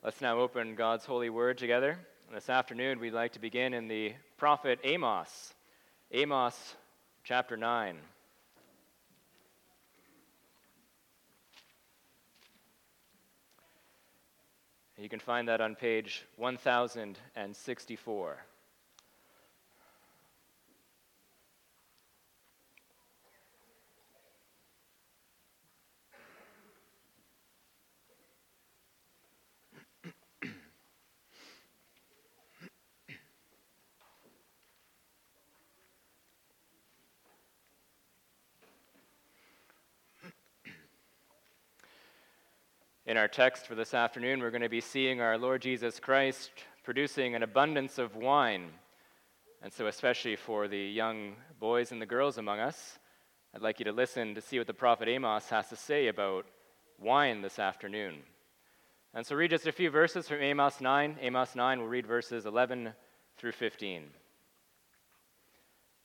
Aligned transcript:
Let's 0.00 0.20
now 0.20 0.38
open 0.38 0.76
God's 0.76 1.04
holy 1.04 1.28
word 1.28 1.58
together. 1.58 1.98
This 2.32 2.48
afternoon, 2.48 3.00
we'd 3.00 3.12
like 3.12 3.32
to 3.32 3.40
begin 3.40 3.74
in 3.74 3.88
the 3.88 4.12
prophet 4.36 4.78
Amos, 4.84 5.52
Amos 6.12 6.76
chapter 7.24 7.56
9. 7.56 7.98
You 14.98 15.08
can 15.08 15.18
find 15.18 15.48
that 15.48 15.60
on 15.60 15.74
page 15.74 16.24
1064. 16.36 18.38
In 43.08 43.16
our 43.16 43.26
text 43.26 43.66
for 43.66 43.74
this 43.74 43.94
afternoon, 43.94 44.40
we're 44.40 44.50
going 44.50 44.60
to 44.60 44.68
be 44.68 44.82
seeing 44.82 45.22
our 45.22 45.38
Lord 45.38 45.62
Jesus 45.62 45.98
Christ 45.98 46.50
producing 46.84 47.34
an 47.34 47.42
abundance 47.42 47.96
of 47.96 48.16
wine. 48.16 48.66
And 49.62 49.72
so, 49.72 49.86
especially 49.86 50.36
for 50.36 50.68
the 50.68 50.76
young 50.76 51.32
boys 51.58 51.90
and 51.90 52.02
the 52.02 52.06
girls 52.06 52.36
among 52.36 52.60
us, 52.60 52.98
I'd 53.54 53.62
like 53.62 53.78
you 53.78 53.86
to 53.86 53.92
listen 53.92 54.34
to 54.34 54.42
see 54.42 54.58
what 54.58 54.66
the 54.66 54.74
prophet 54.74 55.08
Amos 55.08 55.48
has 55.48 55.70
to 55.70 55.76
say 55.76 56.08
about 56.08 56.44
wine 57.00 57.40
this 57.40 57.58
afternoon. 57.58 58.16
And 59.14 59.24
so, 59.24 59.36
read 59.36 59.52
just 59.52 59.66
a 59.66 59.72
few 59.72 59.88
verses 59.88 60.28
from 60.28 60.42
Amos 60.42 60.78
9. 60.78 61.16
Amos 61.22 61.56
9, 61.56 61.78
we'll 61.78 61.88
read 61.88 62.06
verses 62.06 62.44
11 62.44 62.92
through 63.38 63.52
15. 63.52 64.02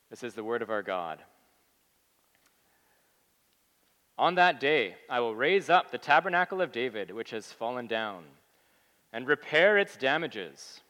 This 0.10 0.24
is 0.24 0.36
the 0.36 0.44
word 0.46 0.62
of 0.62 0.70
our 0.70 0.84
God. 0.84 1.20
On 4.18 4.36
that 4.36 4.60
day, 4.60 4.96
I 5.10 5.20
will 5.20 5.36
raise 5.36 5.70
up 5.70 5.92
the 5.92 5.98
tabernacle 5.98 6.62
of 6.62 6.72
David, 6.72 7.12
which 7.12 7.32
has 7.32 7.52
fallen 7.52 7.88
down, 7.88 8.24
and 9.12 9.28
repair 9.28 9.78
its 9.78 9.96
damages. 9.96 10.82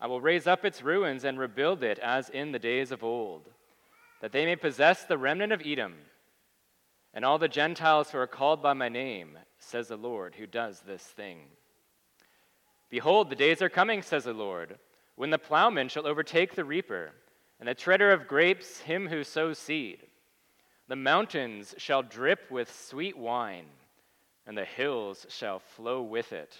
I 0.00 0.06
will 0.06 0.20
raise 0.20 0.46
up 0.46 0.64
its 0.64 0.82
ruins 0.82 1.24
and 1.24 1.38
rebuild 1.38 1.82
it 1.82 1.98
as 1.98 2.28
in 2.28 2.52
the 2.52 2.58
days 2.58 2.90
of 2.90 3.04
old, 3.04 3.48
that 4.20 4.32
they 4.32 4.44
may 4.44 4.56
possess 4.56 5.04
the 5.04 5.18
remnant 5.18 5.52
of 5.52 5.62
Edom 5.64 5.94
and 7.16 7.24
all 7.24 7.38
the 7.38 7.48
Gentiles 7.48 8.10
who 8.10 8.18
are 8.18 8.26
called 8.26 8.62
by 8.62 8.74
my 8.74 8.90
name, 8.90 9.38
says 9.58 9.88
the 9.88 9.96
Lord, 9.96 10.34
who 10.34 10.46
does 10.46 10.80
this 10.80 11.02
thing. 11.02 11.38
Behold, 12.90 13.30
the 13.30 13.34
days 13.34 13.62
are 13.62 13.70
coming, 13.70 14.02
says 14.02 14.24
the 14.24 14.34
Lord, 14.34 14.78
when 15.14 15.30
the 15.30 15.38
plowman 15.38 15.88
shall 15.88 16.06
overtake 16.06 16.54
the 16.54 16.64
reaper, 16.64 17.12
and 17.58 17.66
the 17.66 17.74
treader 17.74 18.12
of 18.12 18.28
grapes 18.28 18.80
him 18.80 19.08
who 19.08 19.24
sows 19.24 19.58
seed. 19.58 20.00
The 20.88 20.96
mountains 20.96 21.74
shall 21.78 22.02
drip 22.02 22.50
with 22.50 22.72
sweet 22.72 23.16
wine, 23.18 23.66
and 24.46 24.56
the 24.56 24.64
hills 24.64 25.26
shall 25.28 25.58
flow 25.58 26.02
with 26.02 26.32
it. 26.32 26.56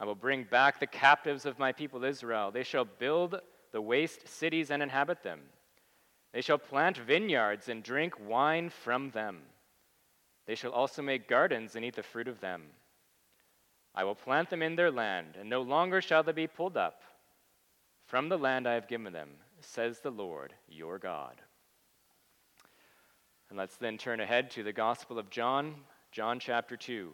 I 0.00 0.04
will 0.04 0.14
bring 0.14 0.44
back 0.44 0.80
the 0.80 0.86
captives 0.86 1.46
of 1.46 1.58
my 1.58 1.72
people 1.72 2.04
Israel. 2.04 2.50
They 2.50 2.62
shall 2.62 2.84
build 2.84 3.40
the 3.72 3.82
waste 3.82 4.26
cities 4.26 4.70
and 4.70 4.82
inhabit 4.82 5.22
them. 5.22 5.40
They 6.32 6.40
shall 6.40 6.58
plant 6.58 6.96
vineyards 6.96 7.68
and 7.68 7.82
drink 7.82 8.14
wine 8.26 8.70
from 8.70 9.10
them. 9.10 9.42
They 10.46 10.54
shall 10.54 10.72
also 10.72 11.02
make 11.02 11.28
gardens 11.28 11.76
and 11.76 11.84
eat 11.84 11.96
the 11.96 12.02
fruit 12.02 12.28
of 12.28 12.40
them. 12.40 12.62
I 13.94 14.04
will 14.04 14.14
plant 14.14 14.50
them 14.50 14.62
in 14.62 14.74
their 14.76 14.90
land, 14.90 15.36
and 15.38 15.48
no 15.48 15.62
longer 15.62 16.00
shall 16.00 16.22
they 16.22 16.32
be 16.32 16.46
pulled 16.46 16.76
up 16.76 17.02
from 18.06 18.28
the 18.28 18.38
land 18.38 18.66
I 18.66 18.74
have 18.74 18.88
given 18.88 19.12
them, 19.12 19.30
says 19.60 20.00
the 20.00 20.10
Lord 20.10 20.52
your 20.68 20.98
God. 20.98 21.36
And 23.50 23.58
let's 23.58 23.76
then 23.76 23.98
turn 23.98 24.20
ahead 24.20 24.50
to 24.52 24.62
the 24.62 24.72
Gospel 24.72 25.18
of 25.18 25.28
John, 25.30 25.74
John 26.12 26.38
chapter 26.40 26.76
2. 26.76 27.12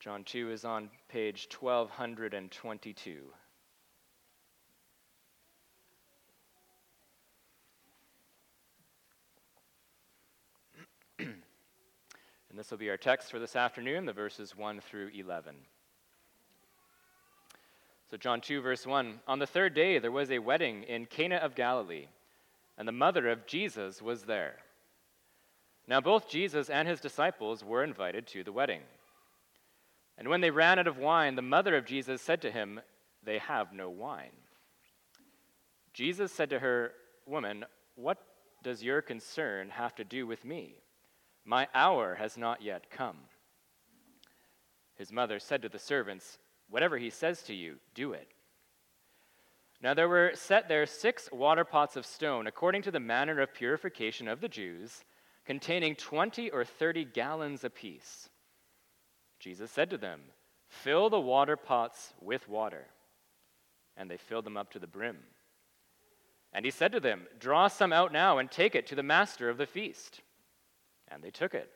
John 0.00 0.24
2 0.24 0.50
is 0.50 0.64
on 0.64 0.90
page 1.08 1.48
1222. 1.50 3.18
and 11.18 11.34
this 12.54 12.70
will 12.70 12.78
be 12.78 12.90
our 12.90 12.96
text 12.96 13.30
for 13.30 13.38
this 13.38 13.54
afternoon, 13.54 14.06
the 14.06 14.12
verses 14.12 14.56
1 14.56 14.80
through 14.80 15.10
11. 15.14 15.54
So, 18.10 18.16
John 18.16 18.40
2, 18.40 18.60
verse 18.60 18.86
1 18.86 19.20
On 19.26 19.38
the 19.38 19.46
third 19.46 19.74
day, 19.74 19.98
there 19.98 20.12
was 20.12 20.30
a 20.30 20.38
wedding 20.38 20.84
in 20.84 21.06
Cana 21.06 21.36
of 21.36 21.54
Galilee, 21.54 22.06
and 22.76 22.86
the 22.86 22.92
mother 22.92 23.28
of 23.28 23.46
Jesus 23.46 24.02
was 24.02 24.24
there. 24.24 24.56
Now, 25.86 26.00
both 26.00 26.28
Jesus 26.28 26.70
and 26.70 26.88
his 26.88 27.00
disciples 27.00 27.64
were 27.64 27.84
invited 27.84 28.26
to 28.28 28.44
the 28.44 28.52
wedding. 28.52 28.80
And 30.16 30.28
when 30.28 30.40
they 30.40 30.50
ran 30.50 30.78
out 30.78 30.86
of 30.86 30.98
wine, 30.98 31.34
the 31.34 31.42
mother 31.42 31.76
of 31.76 31.84
Jesus 31.84 32.22
said 32.22 32.40
to 32.42 32.50
him, 32.50 32.80
They 33.22 33.38
have 33.38 33.72
no 33.72 33.90
wine. 33.90 34.30
Jesus 35.92 36.32
said 36.32 36.50
to 36.50 36.58
her, 36.58 36.92
Woman, 37.26 37.64
what 37.96 38.18
does 38.62 38.82
your 38.82 39.02
concern 39.02 39.70
have 39.70 39.94
to 39.96 40.04
do 40.04 40.26
with 40.26 40.44
me? 40.44 40.74
My 41.44 41.68
hour 41.74 42.14
has 42.14 42.38
not 42.38 42.62
yet 42.62 42.90
come. 42.90 43.16
His 44.96 45.12
mother 45.12 45.38
said 45.38 45.62
to 45.62 45.68
the 45.68 45.78
servants, 45.78 46.38
Whatever 46.68 46.98
he 46.98 47.10
says 47.10 47.42
to 47.44 47.54
you, 47.54 47.76
do 47.94 48.12
it. 48.12 48.28
Now 49.82 49.94
there 49.94 50.08
were 50.08 50.32
set 50.34 50.68
there 50.68 50.86
six 50.86 51.30
water 51.30 51.64
pots 51.64 51.96
of 51.96 52.06
stone, 52.06 52.46
according 52.46 52.82
to 52.82 52.90
the 52.90 53.00
manner 53.00 53.40
of 53.40 53.52
purification 53.52 54.28
of 54.28 54.40
the 54.40 54.48
Jews, 54.48 55.04
containing 55.44 55.94
twenty 55.94 56.50
or 56.50 56.64
thirty 56.64 57.04
gallons 57.04 57.64
apiece. 57.64 58.28
Jesus 59.38 59.70
said 59.70 59.90
to 59.90 59.98
them, 59.98 60.20
Fill 60.68 61.10
the 61.10 61.20
water 61.20 61.56
pots 61.56 62.14
with 62.20 62.48
water. 62.48 62.86
And 63.96 64.10
they 64.10 64.16
filled 64.16 64.46
them 64.46 64.56
up 64.56 64.72
to 64.72 64.78
the 64.78 64.86
brim. 64.86 65.18
And 66.52 66.64
he 66.64 66.70
said 66.70 66.92
to 66.92 67.00
them, 67.00 67.26
Draw 67.38 67.68
some 67.68 67.92
out 67.92 68.12
now 68.12 68.38
and 68.38 68.50
take 68.50 68.74
it 68.74 68.86
to 68.86 68.94
the 68.94 69.02
master 69.02 69.50
of 69.50 69.58
the 69.58 69.66
feast. 69.66 70.22
And 71.08 71.22
they 71.22 71.30
took 71.30 71.52
it. 71.52 71.70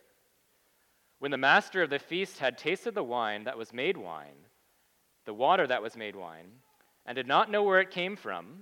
When 1.18 1.30
the 1.30 1.36
master 1.36 1.82
of 1.82 1.90
the 1.90 1.98
feast 1.98 2.38
had 2.38 2.56
tasted 2.56 2.94
the 2.94 3.04
wine 3.04 3.44
that 3.44 3.58
was 3.58 3.72
made 3.72 3.96
wine, 3.96 4.46
the 5.28 5.34
water 5.34 5.66
that 5.66 5.82
was 5.82 5.94
made 5.94 6.16
wine, 6.16 6.46
and 7.04 7.14
did 7.14 7.26
not 7.26 7.50
know 7.50 7.62
where 7.62 7.80
it 7.80 7.90
came 7.90 8.16
from, 8.16 8.60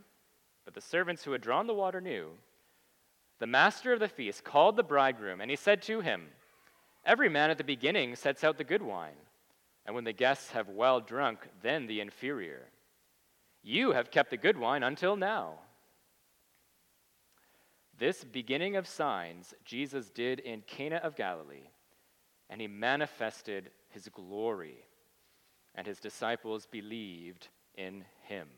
but 0.64 0.74
the 0.74 0.80
servants 0.80 1.22
who 1.22 1.30
had 1.30 1.40
drawn 1.40 1.68
the 1.68 1.72
water 1.72 2.00
knew, 2.00 2.30
the 3.38 3.46
master 3.46 3.92
of 3.92 4.00
the 4.00 4.08
feast 4.08 4.42
called 4.42 4.74
the 4.74 4.82
bridegroom, 4.82 5.40
and 5.40 5.48
he 5.48 5.56
said 5.56 5.80
to 5.82 6.00
him, 6.00 6.26
Every 7.04 7.28
man 7.28 7.50
at 7.50 7.58
the 7.58 7.62
beginning 7.62 8.16
sets 8.16 8.42
out 8.42 8.58
the 8.58 8.64
good 8.64 8.82
wine, 8.82 9.14
and 9.84 9.94
when 9.94 10.02
the 10.02 10.12
guests 10.12 10.50
have 10.50 10.68
well 10.68 10.98
drunk, 10.98 11.38
then 11.62 11.86
the 11.86 12.00
inferior. 12.00 12.66
You 13.62 13.92
have 13.92 14.10
kept 14.10 14.30
the 14.30 14.36
good 14.36 14.58
wine 14.58 14.82
until 14.82 15.14
now. 15.14 15.60
This 17.96 18.24
beginning 18.24 18.74
of 18.74 18.88
signs 18.88 19.54
Jesus 19.64 20.10
did 20.10 20.40
in 20.40 20.62
Cana 20.62 20.96
of 20.96 21.14
Galilee, 21.14 21.70
and 22.50 22.60
he 22.60 22.66
manifested 22.66 23.70
his 23.88 24.08
glory 24.08 24.78
and 25.76 25.86
his 25.86 26.00
disciples 26.00 26.66
believed 26.66 27.48
in 27.76 28.04
him. 28.22 28.48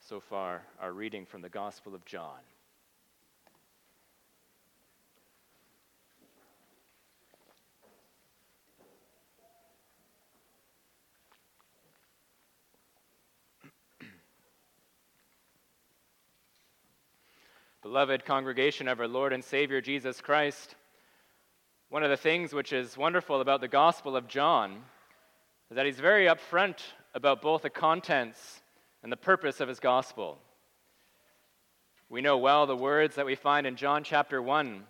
So 0.00 0.20
far, 0.20 0.62
our 0.80 0.92
reading 0.92 1.26
from 1.26 1.42
the 1.42 1.48
Gospel 1.48 1.96
of 1.96 2.04
John. 2.04 2.38
Beloved 17.82 18.24
congregation 18.24 18.86
of 18.86 19.00
our 19.00 19.08
Lord 19.08 19.32
and 19.32 19.42
Savior 19.42 19.80
Jesus 19.80 20.20
Christ, 20.20 20.76
one 21.90 22.04
of 22.04 22.10
the 22.10 22.16
things 22.16 22.54
which 22.54 22.72
is 22.72 22.96
wonderful 22.96 23.40
about 23.40 23.60
the 23.60 23.66
Gospel 23.66 24.14
of 24.16 24.28
John 24.28 24.84
that 25.74 25.86
he's 25.86 26.00
very 26.00 26.26
upfront 26.26 26.78
about 27.14 27.42
both 27.42 27.62
the 27.62 27.70
contents 27.70 28.62
and 29.02 29.12
the 29.12 29.16
purpose 29.16 29.60
of 29.60 29.68
his 29.68 29.80
gospel. 29.80 30.38
We 32.08 32.22
know 32.22 32.38
well 32.38 32.66
the 32.66 32.76
words 32.76 33.16
that 33.16 33.26
we 33.26 33.34
find 33.34 33.66
in 33.66 33.76
John 33.76 34.02
chapter 34.02 34.40
1. 34.40 34.82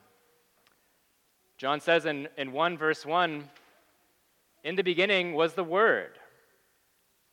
John 1.57 1.81
says 1.81 2.07
in, 2.07 2.29
in 2.37 2.53
1 2.53 2.79
verse 2.79 3.05
1 3.05 3.49
In 4.63 4.77
the 4.77 4.85
beginning 4.85 5.35
was 5.35 5.55
the 5.55 5.65
Word, 5.65 6.17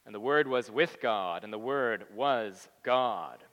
and 0.06 0.16
the 0.16 0.20
Word 0.20 0.48
was 0.48 0.72
with 0.72 0.98
God, 1.00 1.44
and 1.44 1.54
the 1.54 1.60
Word 1.60 2.06
was 2.16 2.68
God. 2.84 3.44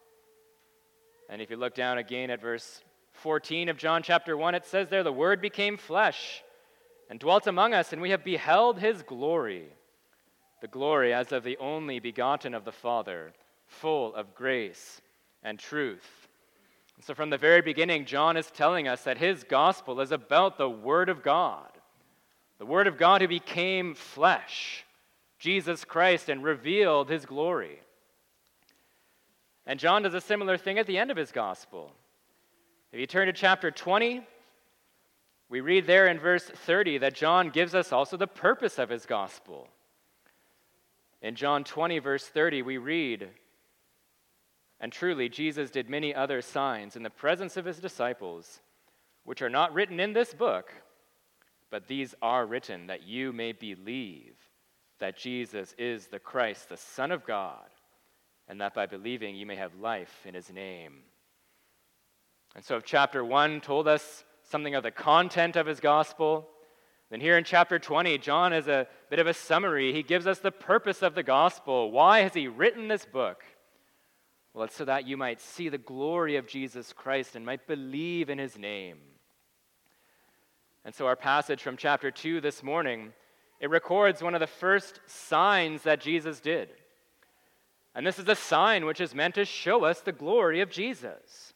And 1.28 1.42
if 1.42 1.50
you 1.50 1.56
look 1.56 1.74
down 1.74 1.98
again 1.98 2.30
at 2.30 2.40
verse 2.40 2.82
14 3.12 3.68
of 3.68 3.76
John 3.76 4.02
chapter 4.02 4.36
1, 4.36 4.54
it 4.54 4.64
says 4.64 4.88
there, 4.88 5.02
The 5.02 5.12
Word 5.12 5.42
became 5.42 5.76
flesh 5.76 6.42
and 7.10 7.20
dwelt 7.20 7.46
among 7.46 7.74
us, 7.74 7.92
and 7.92 8.00
we 8.00 8.10
have 8.10 8.24
beheld 8.24 8.80
his 8.80 9.02
glory. 9.02 9.68
The 10.62 10.68
glory 10.68 11.12
as 11.12 11.32
of 11.32 11.42
the 11.42 11.58
only 11.58 11.98
begotten 11.98 12.54
of 12.54 12.64
the 12.64 12.70
Father, 12.70 13.32
full 13.66 14.14
of 14.14 14.32
grace 14.32 15.00
and 15.42 15.58
truth. 15.58 16.28
And 16.94 17.04
so, 17.04 17.14
from 17.14 17.30
the 17.30 17.36
very 17.36 17.60
beginning, 17.60 18.04
John 18.04 18.36
is 18.36 18.48
telling 18.48 18.86
us 18.86 19.02
that 19.02 19.18
his 19.18 19.42
gospel 19.42 20.00
is 20.00 20.12
about 20.12 20.58
the 20.58 20.70
Word 20.70 21.08
of 21.08 21.24
God, 21.24 21.66
the 22.58 22.64
Word 22.64 22.86
of 22.86 22.96
God 22.96 23.22
who 23.22 23.26
became 23.26 23.96
flesh, 23.96 24.84
Jesus 25.40 25.84
Christ, 25.84 26.28
and 26.28 26.44
revealed 26.44 27.10
his 27.10 27.26
glory. 27.26 27.80
And 29.66 29.80
John 29.80 30.02
does 30.02 30.14
a 30.14 30.20
similar 30.20 30.56
thing 30.56 30.78
at 30.78 30.86
the 30.86 30.98
end 30.98 31.10
of 31.10 31.16
his 31.16 31.32
gospel. 31.32 31.90
If 32.92 33.00
you 33.00 33.08
turn 33.08 33.26
to 33.26 33.32
chapter 33.32 33.72
20, 33.72 34.22
we 35.48 35.60
read 35.60 35.88
there 35.88 36.06
in 36.06 36.20
verse 36.20 36.44
30 36.44 36.98
that 36.98 37.14
John 37.14 37.50
gives 37.50 37.74
us 37.74 37.90
also 37.90 38.16
the 38.16 38.28
purpose 38.28 38.78
of 38.78 38.90
his 38.90 39.06
gospel. 39.06 39.66
In 41.22 41.34
John 41.34 41.64
20, 41.64 42.00
verse 42.00 42.26
30, 42.26 42.62
we 42.62 42.76
read, 42.76 43.30
And 44.80 44.92
truly, 44.92 45.28
Jesus 45.28 45.70
did 45.70 45.88
many 45.88 46.14
other 46.14 46.42
signs 46.42 46.96
in 46.96 47.02
the 47.02 47.10
presence 47.10 47.56
of 47.56 47.64
his 47.64 47.78
disciples, 47.78 48.60
which 49.24 49.40
are 49.40 49.48
not 49.48 49.72
written 49.72 50.00
in 50.00 50.12
this 50.12 50.34
book, 50.34 50.72
but 51.70 51.86
these 51.86 52.14
are 52.20 52.44
written 52.44 52.88
that 52.88 53.04
you 53.04 53.32
may 53.32 53.52
believe 53.52 54.34
that 54.98 55.16
Jesus 55.16 55.74
is 55.78 56.08
the 56.08 56.18
Christ, 56.18 56.68
the 56.68 56.76
Son 56.76 57.10
of 57.10 57.24
God 57.24 57.70
and 58.48 58.60
that 58.60 58.74
by 58.74 58.86
believing 58.86 59.34
you 59.34 59.46
may 59.46 59.56
have 59.56 59.74
life 59.76 60.26
in 60.26 60.34
his 60.34 60.52
name. 60.52 60.98
And 62.54 62.64
so, 62.64 62.76
if 62.76 62.84
chapter 62.84 63.24
1 63.24 63.60
told 63.60 63.88
us 63.88 64.24
something 64.42 64.74
of 64.74 64.82
the 64.82 64.90
content 64.90 65.56
of 65.56 65.66
his 65.66 65.80
gospel, 65.80 66.48
then 67.12 67.20
here 67.20 67.36
in 67.36 67.44
chapter 67.44 67.78
20, 67.78 68.16
John 68.16 68.54
is 68.54 68.68
a 68.68 68.88
bit 69.10 69.18
of 69.18 69.26
a 69.26 69.34
summary. 69.34 69.92
He 69.92 70.02
gives 70.02 70.26
us 70.26 70.38
the 70.38 70.50
purpose 70.50 71.02
of 71.02 71.14
the 71.14 71.22
gospel. 71.22 71.90
Why 71.90 72.20
has 72.20 72.32
he 72.32 72.48
written 72.48 72.88
this 72.88 73.04
book? 73.04 73.44
Well, 74.54 74.64
it's 74.64 74.76
so 74.76 74.86
that 74.86 75.06
you 75.06 75.18
might 75.18 75.38
see 75.38 75.68
the 75.68 75.76
glory 75.76 76.36
of 76.36 76.46
Jesus 76.46 76.94
Christ 76.94 77.36
and 77.36 77.44
might 77.44 77.66
believe 77.66 78.30
in 78.30 78.38
his 78.38 78.56
name. 78.56 78.96
And 80.86 80.94
so, 80.94 81.06
our 81.06 81.14
passage 81.14 81.62
from 81.62 81.76
chapter 81.76 82.10
2 82.10 82.40
this 82.40 82.62
morning, 82.62 83.12
it 83.60 83.68
records 83.68 84.22
one 84.22 84.32
of 84.32 84.40
the 84.40 84.46
first 84.46 84.98
signs 85.04 85.82
that 85.82 86.00
Jesus 86.00 86.40
did. 86.40 86.70
And 87.94 88.06
this 88.06 88.18
is 88.18 88.28
a 88.28 88.34
sign 88.34 88.86
which 88.86 89.02
is 89.02 89.14
meant 89.14 89.34
to 89.34 89.44
show 89.44 89.84
us 89.84 90.00
the 90.00 90.12
glory 90.12 90.62
of 90.62 90.70
Jesus. 90.70 91.51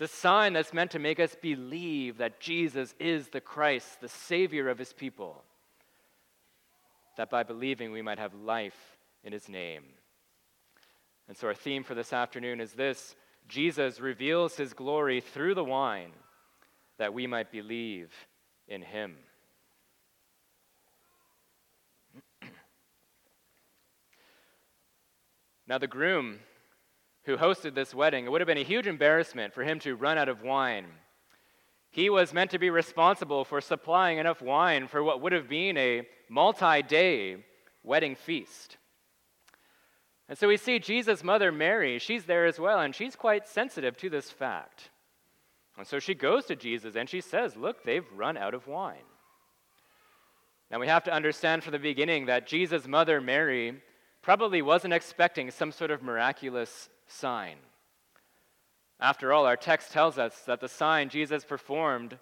A 0.00 0.06
sign 0.06 0.52
that's 0.52 0.72
meant 0.72 0.92
to 0.92 1.00
make 1.00 1.18
us 1.18 1.36
believe 1.40 2.18
that 2.18 2.38
Jesus 2.38 2.94
is 3.00 3.28
the 3.28 3.40
Christ, 3.40 4.00
the 4.00 4.08
Savior 4.08 4.68
of 4.68 4.78
His 4.78 4.92
people. 4.92 5.42
That 7.16 7.30
by 7.30 7.42
believing 7.42 7.90
we 7.90 8.02
might 8.02 8.20
have 8.20 8.32
life 8.34 8.96
in 9.24 9.32
His 9.32 9.48
name. 9.48 9.82
And 11.26 11.36
so, 11.36 11.48
our 11.48 11.54
theme 11.54 11.82
for 11.82 11.96
this 11.96 12.12
afternoon 12.12 12.60
is 12.60 12.72
this 12.72 13.16
Jesus 13.48 13.98
reveals 13.98 14.56
His 14.56 14.72
glory 14.72 15.20
through 15.20 15.54
the 15.54 15.64
wine 15.64 16.12
that 16.98 17.12
we 17.12 17.26
might 17.26 17.50
believe 17.50 18.12
in 18.68 18.82
Him. 18.82 19.16
Now, 25.66 25.78
the 25.78 25.86
groom 25.86 26.38
who 27.28 27.36
hosted 27.36 27.74
this 27.74 27.94
wedding, 27.94 28.24
it 28.24 28.32
would 28.32 28.40
have 28.40 28.48
been 28.48 28.56
a 28.56 28.64
huge 28.64 28.86
embarrassment 28.86 29.52
for 29.52 29.62
him 29.62 29.78
to 29.80 29.94
run 29.94 30.16
out 30.16 30.30
of 30.30 30.42
wine. 30.42 30.86
He 31.90 32.08
was 32.08 32.32
meant 32.32 32.50
to 32.52 32.58
be 32.58 32.70
responsible 32.70 33.44
for 33.44 33.60
supplying 33.60 34.16
enough 34.16 34.40
wine 34.40 34.88
for 34.88 35.02
what 35.02 35.20
would 35.20 35.32
have 35.32 35.46
been 35.46 35.76
a 35.76 36.08
multi 36.30 36.82
day 36.82 37.44
wedding 37.82 38.14
feast. 38.14 38.78
And 40.26 40.38
so 40.38 40.48
we 40.48 40.56
see 40.56 40.78
Jesus' 40.78 41.22
mother, 41.22 41.52
Mary, 41.52 41.98
she's 41.98 42.24
there 42.24 42.46
as 42.46 42.58
well, 42.58 42.80
and 42.80 42.94
she's 42.94 43.14
quite 43.14 43.46
sensitive 43.46 43.98
to 43.98 44.08
this 44.08 44.30
fact. 44.30 44.88
And 45.76 45.86
so 45.86 45.98
she 45.98 46.14
goes 46.14 46.46
to 46.46 46.56
Jesus 46.56 46.96
and 46.96 47.10
she 47.10 47.20
says, 47.20 47.56
Look, 47.56 47.84
they've 47.84 48.10
run 48.16 48.38
out 48.38 48.54
of 48.54 48.66
wine. 48.66 48.96
Now 50.70 50.80
we 50.80 50.86
have 50.86 51.04
to 51.04 51.12
understand 51.12 51.62
from 51.62 51.72
the 51.72 51.78
beginning 51.78 52.24
that 52.26 52.46
Jesus' 52.46 52.86
mother, 52.86 53.20
Mary, 53.20 53.82
probably 54.22 54.62
wasn't 54.62 54.94
expecting 54.94 55.50
some 55.50 55.72
sort 55.72 55.90
of 55.90 56.02
miraculous 56.02 56.88
sign. 57.08 57.56
After 59.00 59.32
all, 59.32 59.46
our 59.46 59.56
text 59.56 59.92
tells 59.92 60.18
us 60.18 60.40
that 60.46 60.60
the 60.60 60.68
sign 60.68 61.08
Jesus 61.08 61.44
performed 61.44 62.18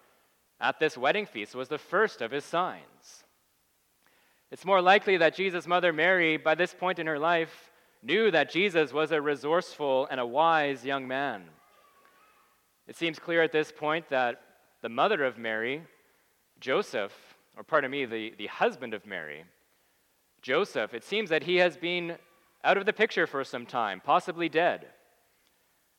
at 0.61 0.79
this 0.79 0.97
wedding 0.97 1.27
feast 1.27 1.55
was 1.55 1.69
the 1.69 1.79
first 1.79 2.23
of 2.23 2.31
his 2.31 2.44
signs. 2.44 3.25
It's 4.50 4.65
more 4.65 4.81
likely 4.81 5.17
that 5.19 5.35
Jesus' 5.35 5.67
mother 5.67 5.93
Mary, 5.93 6.37
by 6.37 6.55
this 6.55 6.73
point 6.73 6.99
in 6.99 7.06
her 7.06 7.19
life, 7.19 7.71
knew 8.03 8.31
that 8.31 8.50
Jesus 8.50 8.93
was 8.93 9.11
a 9.11 9.21
resourceful 9.21 10.06
and 10.11 10.21
a 10.21 10.27
wise 10.27 10.85
young 10.85 11.09
man. 11.09 11.44
It 12.87 12.97
seems 12.97 13.19
clear 13.19 13.43
at 13.43 13.53
this 13.53 13.73
point 13.73 14.09
that 14.11 14.41
the 14.83 14.88
mother 14.88 15.25
of 15.25 15.38
Mary, 15.38 15.83
Joseph, 16.61 17.12
or 17.56 17.65
pardon 17.65 17.91
me, 17.91 18.05
the, 18.05 18.35
the 18.38 18.47
husband 18.47 18.94
of 18.94 19.06
Mary, 19.06 19.44
Joseph, 20.43 20.94
it 20.94 21.03
seems 21.03 21.31
that 21.31 21.43
he 21.43 21.56
has 21.56 21.77
been 21.77 22.17
out 22.66 22.76
of 22.76 22.84
the 22.84 22.92
picture 22.92 23.26
for 23.26 23.44
some 23.44 23.64
time, 23.64 24.02
possibly 24.04 24.48
dead. 24.48 24.86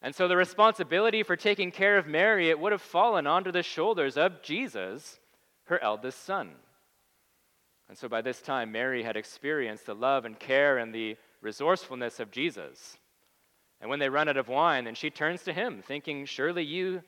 And 0.02 0.14
so 0.14 0.28
the 0.28 0.38
responsibility 0.38 1.24
for 1.24 1.36
taking 1.36 1.72
care 1.72 1.98
of 1.98 2.06
Mary, 2.06 2.50
it 2.50 2.60
would 2.60 2.74
have 2.74 2.82
fallen 2.82 3.26
onto 3.26 3.52
the 3.52 3.64
shoulders 3.64 4.18
of 4.18 4.44
Jesus, 4.44 5.20
her 5.66 5.82
eldest 5.82 6.24
son. 6.24 6.52
And 7.90 7.98
so 7.98 8.08
by 8.08 8.22
this 8.22 8.42
time, 8.42 8.72
Mary 8.72 9.02
had 9.02 9.16
experienced 9.16 9.86
the 9.86 9.96
love 9.96 10.26
and 10.26 10.38
care 10.38 10.78
and 10.78 10.94
the 10.94 11.16
resourcefulness 11.42 12.20
of 12.20 12.32
Jesus. 12.32 12.98
And 13.80 13.90
when 13.90 14.00
they 14.00 14.10
run 14.10 14.28
out 14.28 14.38
of 14.38 14.50
wine, 14.50 14.84
then 14.84 14.96
she 14.96 15.10
turns 15.10 15.44
to 15.44 15.54
him, 15.54 15.82
thinking, 15.82 16.26
Surely 16.26 16.64
you, 16.64 17.02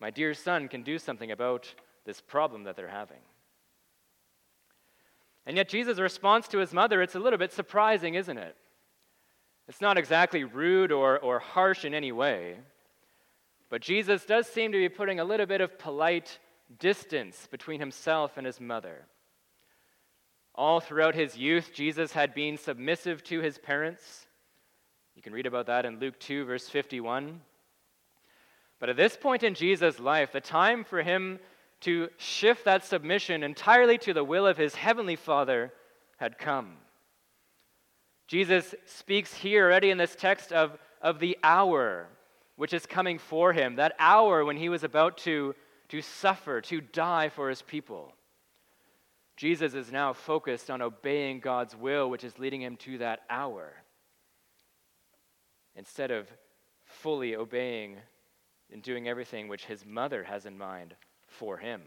my 0.00 0.10
dear 0.10 0.32
son, 0.32 0.68
can 0.68 0.82
do 0.82 0.98
something 0.98 1.30
about 1.30 1.72
this 2.06 2.20
problem 2.20 2.64
that 2.64 2.74
they're 2.74 2.88
having. 2.88 3.18
And 5.44 5.56
yet, 5.56 5.68
Jesus' 5.68 5.98
response 5.98 6.48
to 6.48 6.58
his 6.58 6.72
mother, 6.72 7.02
it's 7.02 7.14
a 7.14 7.20
little 7.20 7.38
bit 7.38 7.52
surprising, 7.52 8.14
isn't 8.14 8.38
it? 8.38 8.56
It's 9.68 9.82
not 9.82 9.98
exactly 9.98 10.44
rude 10.44 10.90
or, 10.90 11.18
or 11.18 11.38
harsh 11.38 11.84
in 11.84 11.92
any 11.92 12.10
way, 12.10 12.56
but 13.68 13.82
Jesus 13.82 14.24
does 14.24 14.46
seem 14.46 14.72
to 14.72 14.78
be 14.78 14.88
putting 14.88 15.20
a 15.20 15.24
little 15.24 15.44
bit 15.44 15.60
of 15.60 15.78
polite 15.78 16.38
distance 16.78 17.46
between 17.50 17.78
himself 17.78 18.38
and 18.38 18.46
his 18.46 18.60
mother. 18.60 19.06
All 20.54 20.80
throughout 20.80 21.14
his 21.14 21.36
youth, 21.36 21.70
Jesus 21.74 22.12
had 22.12 22.34
been 22.34 22.56
submissive 22.56 23.22
to 23.24 23.40
his 23.40 23.58
parents. 23.58 24.26
You 25.14 25.22
can 25.22 25.34
read 25.34 25.46
about 25.46 25.66
that 25.66 25.84
in 25.84 26.00
Luke 26.00 26.18
2, 26.18 26.46
verse 26.46 26.68
51. 26.68 27.40
But 28.80 28.88
at 28.88 28.96
this 28.96 29.16
point 29.16 29.42
in 29.42 29.54
Jesus' 29.54 30.00
life, 30.00 30.32
the 30.32 30.40
time 30.40 30.82
for 30.82 31.02
him 31.02 31.38
to 31.80 32.08
shift 32.16 32.64
that 32.64 32.84
submission 32.84 33.42
entirely 33.42 33.98
to 33.98 34.14
the 34.14 34.24
will 34.24 34.46
of 34.46 34.56
his 34.56 34.74
heavenly 34.74 35.16
Father 35.16 35.72
had 36.16 36.38
come. 36.38 36.78
Jesus 38.28 38.74
speaks 38.84 39.32
here 39.32 39.64
already 39.64 39.90
in 39.90 39.98
this 39.98 40.14
text 40.14 40.52
of, 40.52 40.78
of 41.00 41.18
the 41.18 41.36
hour 41.42 42.06
which 42.56 42.74
is 42.74 42.86
coming 42.86 43.18
for 43.18 43.52
him, 43.52 43.76
that 43.76 43.94
hour 43.98 44.44
when 44.44 44.56
he 44.56 44.68
was 44.68 44.84
about 44.84 45.16
to, 45.16 45.54
to 45.88 46.02
suffer, 46.02 46.60
to 46.60 46.80
die 46.80 47.30
for 47.30 47.48
his 47.48 47.62
people. 47.62 48.12
Jesus 49.36 49.74
is 49.74 49.90
now 49.92 50.12
focused 50.12 50.68
on 50.68 50.82
obeying 50.82 51.40
God's 51.40 51.74
will, 51.74 52.10
which 52.10 52.24
is 52.24 52.38
leading 52.38 52.60
him 52.60 52.76
to 52.78 52.98
that 52.98 53.20
hour, 53.30 53.72
instead 55.76 56.10
of 56.10 56.28
fully 56.84 57.36
obeying 57.36 57.96
and 58.72 58.82
doing 58.82 59.08
everything 59.08 59.48
which 59.48 59.64
his 59.64 59.86
mother 59.86 60.24
has 60.24 60.44
in 60.44 60.58
mind 60.58 60.94
for 61.28 61.56
him. 61.56 61.80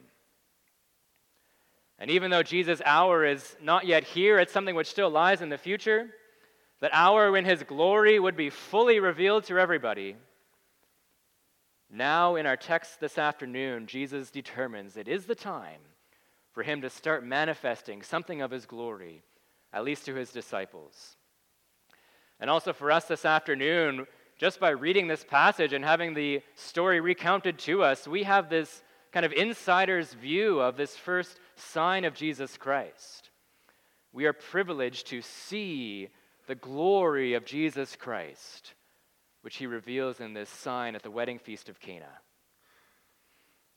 And 2.00 2.10
even 2.10 2.32
though 2.32 2.42
Jesus' 2.42 2.82
hour 2.84 3.26
is 3.26 3.56
not 3.62 3.86
yet 3.86 4.06
here, 4.06 4.40
it's 4.40 4.54
something 4.54 4.74
which 4.74 4.90
still 4.90 5.10
lies 5.10 5.42
in 5.42 5.50
the 5.50 5.58
future. 5.58 6.10
That 6.82 6.92
hour 6.94 7.32
when 7.32 7.46
his 7.46 7.64
glory 7.64 8.20
would 8.20 8.36
be 8.36 8.50
fully 8.50 9.00
revealed 9.00 9.46
to 9.46 9.60
everybody. 9.60 10.16
Now, 11.92 12.36
in 12.36 12.46
our 12.46 12.58
text 12.58 13.00
this 13.00 13.18
afternoon, 13.18 13.86
Jesus 13.86 14.32
determines 14.32 14.98
it 14.98 15.08
is 15.08 15.26
the 15.26 15.36
time 15.36 15.82
for 16.54 16.64
him 16.64 16.82
to 16.82 16.90
start 16.90 17.24
manifesting 17.24 18.02
something 18.02 18.42
of 18.42 18.52
his 18.52 18.66
glory, 18.66 19.22
at 19.72 19.84
least 19.84 20.06
to 20.06 20.16
his 20.16 20.32
disciples. 20.32 21.16
And 22.40 22.50
also 22.50 22.74
for 22.74 22.92
us 22.92 23.06
this 23.06 23.26
afternoon, 23.26 24.08
just 24.40 24.60
by 24.60 24.72
reading 24.72 25.08
this 25.08 25.24
passage 25.24 25.74
and 25.74 25.86
having 25.86 26.16
the 26.16 26.42
story 26.56 27.00
recounted 27.00 27.60
to 27.60 27.84
us, 27.84 28.08
we 28.08 28.24
have 28.24 28.50
this 28.50 28.82
kind 29.12 29.26
of 29.26 29.34
insider's 29.34 30.14
view 30.14 30.60
of 30.60 30.78
this 30.78 30.96
first 30.98 31.40
sign 31.56 32.06
of 32.06 32.16
Jesus 32.16 32.58
Christ. 32.58 33.30
We 34.14 34.26
are 34.26 34.34
privileged 34.34 35.08
to 35.08 35.22
see 35.22 36.10
the 36.52 36.56
glory 36.56 37.36
of 37.36 37.46
Jesus 37.46 37.96
Christ, 37.96 38.74
which 39.42 39.56
he 39.56 39.68
reveals 39.68 40.20
in 40.20 40.34
this 40.34 40.50
sign 40.50 40.96
at 40.96 41.02
the 41.02 41.10
wedding 41.10 41.40
feast 41.40 41.70
of 41.70 41.80
Cana. 41.80 42.12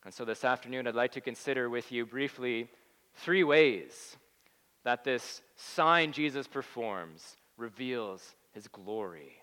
And 0.04 0.12
so 0.12 0.24
this 0.24 0.44
afternoon, 0.44 0.88
I'd 0.88 0.96
like 0.96 1.12
to 1.12 1.20
consider 1.20 1.70
with 1.70 1.92
you 1.92 2.04
briefly 2.04 2.68
three 3.14 3.44
ways 3.44 4.16
that 4.82 5.04
this 5.04 5.40
sign 5.54 6.10
Jesus 6.10 6.48
performs 6.48 7.36
reveals 7.56 8.34
his 8.50 8.66
glory. 8.66 9.36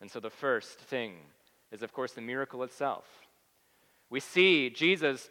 And 0.00 0.10
so 0.10 0.18
the 0.18 0.30
first 0.30 0.80
thing 0.80 1.14
is, 1.70 1.80
of 1.80 1.92
course, 1.92 2.10
the 2.10 2.20
miracle 2.22 2.64
itself. 2.64 3.04
We 4.10 4.18
see 4.18 4.68
Jesus 4.68 5.30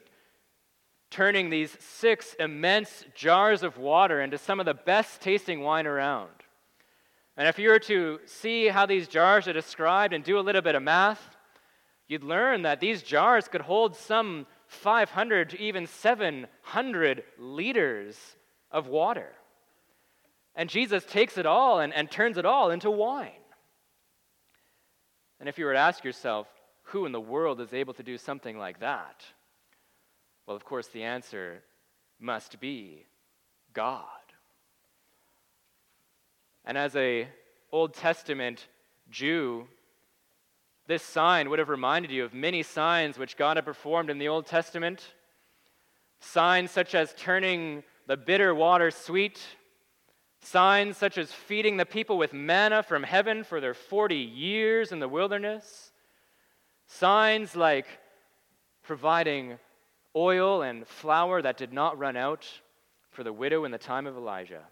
turning 1.10 1.50
these 1.50 1.76
six 1.80 2.36
immense 2.40 3.06
jars 3.16 3.64
of 3.64 3.78
water 3.78 4.22
into 4.22 4.38
some 4.38 4.60
of 4.60 4.66
the 4.66 4.74
best 4.74 5.22
tasting 5.22 5.62
wine 5.62 5.88
around. 5.88 6.30
And 7.38 7.48
if 7.48 7.60
you 7.60 7.70
were 7.70 7.80
to 7.80 8.20
see 8.26 8.68
how 8.68 8.86
these 8.86 9.08
jars 9.08 9.48
are 9.48 9.54
described 9.54 10.14
and 10.14 10.24
do 10.24 10.40
a 10.40 10.42
little 10.42 10.62
bit 10.62 10.76
of 10.76 10.84
math, 10.84 11.36
you'd 12.08 12.24
learn 12.24 12.64
that 12.64 12.80
these 12.80 13.02
jars 13.02 13.48
could 13.48 13.62
hold 13.62 13.96
some 13.96 14.46
500 14.68 15.52
to 15.52 15.62
even 15.62 15.86
700 15.86 17.24
liters 17.38 18.18
of 18.72 18.88
water. 18.88 19.32
And 20.56 20.70
Jesus 20.70 21.04
takes 21.04 21.38
it 21.38 21.46
all 21.46 21.80
and, 21.80 21.94
and 21.94 22.10
turns 22.10 22.38
it 22.38 22.46
all 22.46 22.72
into 22.72 22.90
wine. 22.90 23.32
And 25.40 25.50
if 25.50 25.58
you 25.58 25.66
were 25.66 25.74
to 25.74 25.80
ask 25.80 26.04
yourself, 26.04 26.48
who 26.84 27.06
in 27.06 27.12
the 27.12 27.20
world 27.20 27.60
is 27.60 27.74
able 27.74 27.94
to 27.96 28.04
do 28.04 28.18
something 28.18 28.58
like 28.58 28.80
that? 28.80 29.26
Well, 30.46 30.56
of 30.56 30.66
course, 30.66 30.88
the 30.88 31.04
answer 31.04 31.64
must 32.20 32.60
be 32.60 33.06
God. 33.74 34.04
And 36.64 36.78
as 36.78 36.96
a 36.96 37.28
Old 37.72 37.94
Testament 37.94 38.68
Jew, 39.10 39.68
this 40.88 41.04
sign 41.04 41.50
would 41.50 41.60
have 41.60 41.70
reminded 41.70 42.12
you 42.12 42.24
of 42.26 42.34
many 42.34 42.62
signs 42.64 43.18
which 43.18 43.38
God 43.38 43.58
had 43.58 43.66
performed 43.66 44.10
in 44.10 44.20
the 44.20 44.28
Old 44.28 44.46
Testament. 44.46 45.14
Signs 46.20 46.72
such 46.72 46.96
as 46.96 47.14
turning 47.18 47.84
the 48.08 48.18
bitter 48.18 48.54
water 48.54 48.92
sweet, 48.92 49.42
signs 50.42 50.96
such 50.96 51.18
as 51.18 51.32
feeding 51.32 51.78
the 51.78 51.86
people 51.86 52.18
with 52.18 52.34
manna 52.34 52.84
from 52.84 53.04
heaven 53.04 53.44
for 53.44 53.60
their 53.60 53.74
40 53.74 54.16
years 54.16 54.92
in 54.92 55.00
the 55.00 55.08
wilderness, 55.08 55.92
signs 56.88 57.56
like 57.56 57.88
providing 58.84 59.58
oil 60.16 60.62
and 60.62 60.88
flour 60.88 61.42
that 61.42 61.58
did 61.58 61.74
not 61.74 61.98
run 61.98 62.16
out 62.16 62.48
for 63.12 63.24
the 63.24 63.34
widow 63.34 63.66
in 63.66 63.72
the 63.72 63.78
time 63.78 64.08
of 64.08 64.16
Elijah. 64.16 64.64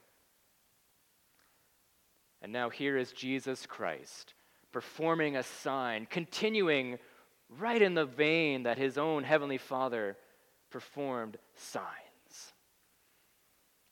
And 2.42 2.52
now 2.52 2.70
here 2.70 2.98
is 2.98 3.12
Jesus 3.12 3.66
Christ 3.66 4.34
performing 4.72 5.38
a 5.38 5.44
sign, 5.44 6.08
continuing 6.10 6.98
right 7.50 7.82
in 7.82 7.94
the 7.94 8.06
vein 8.06 8.64
that 8.64 8.78
his 8.78 8.98
own 8.98 9.24
heavenly 9.24 9.60
Father 9.60 10.18
performed 10.72 11.38
signs. 11.56 11.86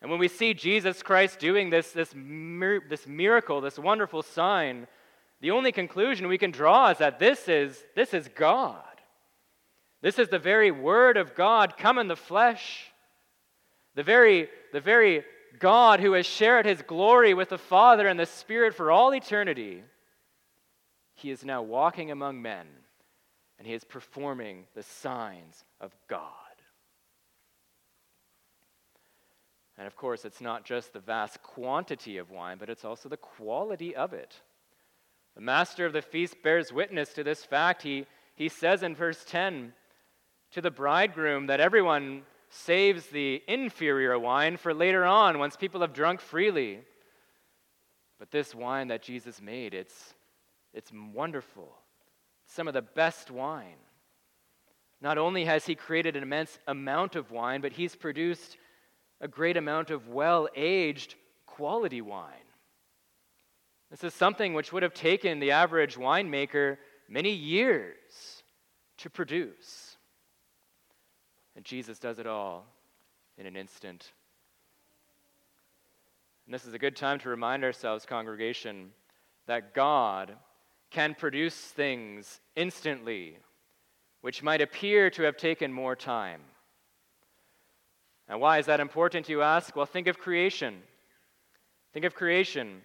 And 0.01 0.09
when 0.09 0.19
we 0.19 0.27
see 0.27 0.55
Jesus 0.55 1.03
Christ 1.03 1.39
doing 1.39 1.69
this, 1.69 1.91
this, 1.91 2.13
mir- 2.15 2.81
this 2.89 3.05
miracle, 3.05 3.61
this 3.61 3.77
wonderful 3.77 4.23
sign, 4.23 4.87
the 5.41 5.51
only 5.51 5.71
conclusion 5.71 6.27
we 6.27 6.39
can 6.39 6.51
draw 6.51 6.89
is 6.89 6.97
that 6.97 7.19
this 7.19 7.47
is, 7.47 7.83
this 7.95 8.13
is 8.13 8.27
God. 8.27 8.90
This 10.01 10.17
is 10.19 10.29
the 10.29 10.39
very 10.39 10.71
Word 10.71 11.17
of 11.17 11.35
God 11.35 11.77
come 11.77 11.97
in 11.97 12.07
the 12.07 12.15
flesh. 12.15 12.91
The 13.95 14.03
very, 14.03 14.49
the 14.73 14.79
very 14.79 15.23
God 15.59 15.99
who 15.99 16.13
has 16.13 16.25
shared 16.25 16.65
his 16.65 16.81
glory 16.81 17.33
with 17.33 17.49
the 17.49 17.57
Father 17.57 18.07
and 18.07 18.19
the 18.19 18.25
Spirit 18.25 18.73
for 18.73 18.91
all 18.91 19.13
eternity 19.13 19.83
he 21.21 21.29
is 21.29 21.45
now 21.45 21.61
walking 21.61 22.09
among 22.09 22.41
men 22.41 22.65
and 23.57 23.67
he 23.67 23.73
is 23.73 23.83
performing 23.83 24.65
the 24.73 24.81
signs 24.81 25.63
of 25.79 25.95
God. 26.07 26.25
And 29.77 29.85
of 29.85 29.95
course, 29.95 30.25
it's 30.25 30.41
not 30.41 30.65
just 30.65 30.93
the 30.93 30.99
vast 30.99 31.41
quantity 31.43 32.17
of 32.17 32.31
wine, 32.31 32.57
but 32.59 32.69
it's 32.69 32.85
also 32.85 33.07
the 33.07 33.17
quality 33.17 33.95
of 33.95 34.13
it. 34.13 34.41
The 35.35 35.41
master 35.41 35.85
of 35.85 35.93
the 35.93 36.01
feast 36.01 36.41
bears 36.43 36.73
witness 36.73 37.13
to 37.13 37.23
this 37.23 37.45
fact. 37.45 37.83
He, 37.83 38.05
he 38.35 38.49
says 38.49 38.83
in 38.83 38.95
verse 38.95 39.23
10 39.27 39.73
to 40.51 40.61
the 40.61 40.71
bridegroom 40.71 41.47
that 41.47 41.59
everyone 41.59 42.23
saves 42.49 43.07
the 43.07 43.41
inferior 43.47 44.17
wine 44.19 44.57
for 44.57 44.73
later 44.73 45.05
on 45.05 45.39
once 45.39 45.55
people 45.55 45.81
have 45.81 45.93
drunk 45.93 46.19
freely. 46.19 46.79
But 48.19 48.31
this 48.31 48.53
wine 48.53 48.89
that 48.89 49.01
Jesus 49.01 49.41
made, 49.41 49.73
it's 49.73 50.13
it's 50.73 50.91
wonderful. 51.13 51.73
Some 52.45 52.67
of 52.67 52.73
the 52.73 52.81
best 52.81 53.31
wine. 53.31 53.79
Not 55.01 55.17
only 55.17 55.45
has 55.45 55.65
he 55.65 55.75
created 55.75 56.15
an 56.15 56.23
immense 56.23 56.59
amount 56.67 57.15
of 57.15 57.31
wine, 57.31 57.61
but 57.61 57.73
he's 57.73 57.95
produced 57.95 58.57
a 59.19 59.27
great 59.27 59.57
amount 59.57 59.89
of 59.89 60.09
well 60.09 60.47
aged 60.55 61.15
quality 61.45 62.01
wine. 62.01 62.33
This 63.89 64.03
is 64.03 64.13
something 64.13 64.53
which 64.53 64.71
would 64.71 64.83
have 64.83 64.93
taken 64.93 65.39
the 65.39 65.51
average 65.51 65.95
winemaker 65.97 66.77
many 67.09 67.31
years 67.31 68.43
to 68.99 69.09
produce. 69.09 69.80
And 71.61 71.65
Jesus 71.67 71.99
does 71.99 72.17
it 72.17 72.25
all 72.25 72.65
in 73.37 73.45
an 73.45 73.55
instant. 73.55 74.13
And 76.47 76.55
this 76.55 76.65
is 76.65 76.73
a 76.73 76.79
good 76.79 76.95
time 76.95 77.19
to 77.19 77.29
remind 77.29 77.63
ourselves, 77.63 78.03
congregation, 78.03 78.89
that 79.45 79.75
God 79.75 80.33
can 80.89 81.13
produce 81.13 81.53
things 81.53 82.41
instantly, 82.55 83.37
which 84.21 84.41
might 84.41 84.59
appear 84.59 85.11
to 85.11 85.21
have 85.21 85.37
taken 85.37 85.71
more 85.71 85.95
time. 85.95 86.41
And 88.27 88.41
why 88.41 88.57
is 88.57 88.65
that 88.65 88.79
important, 88.79 89.29
you 89.29 89.43
ask? 89.43 89.75
Well, 89.75 89.85
think 89.85 90.07
of 90.07 90.17
creation. 90.17 90.81
Think 91.93 92.05
of 92.05 92.15
creation. 92.15 92.81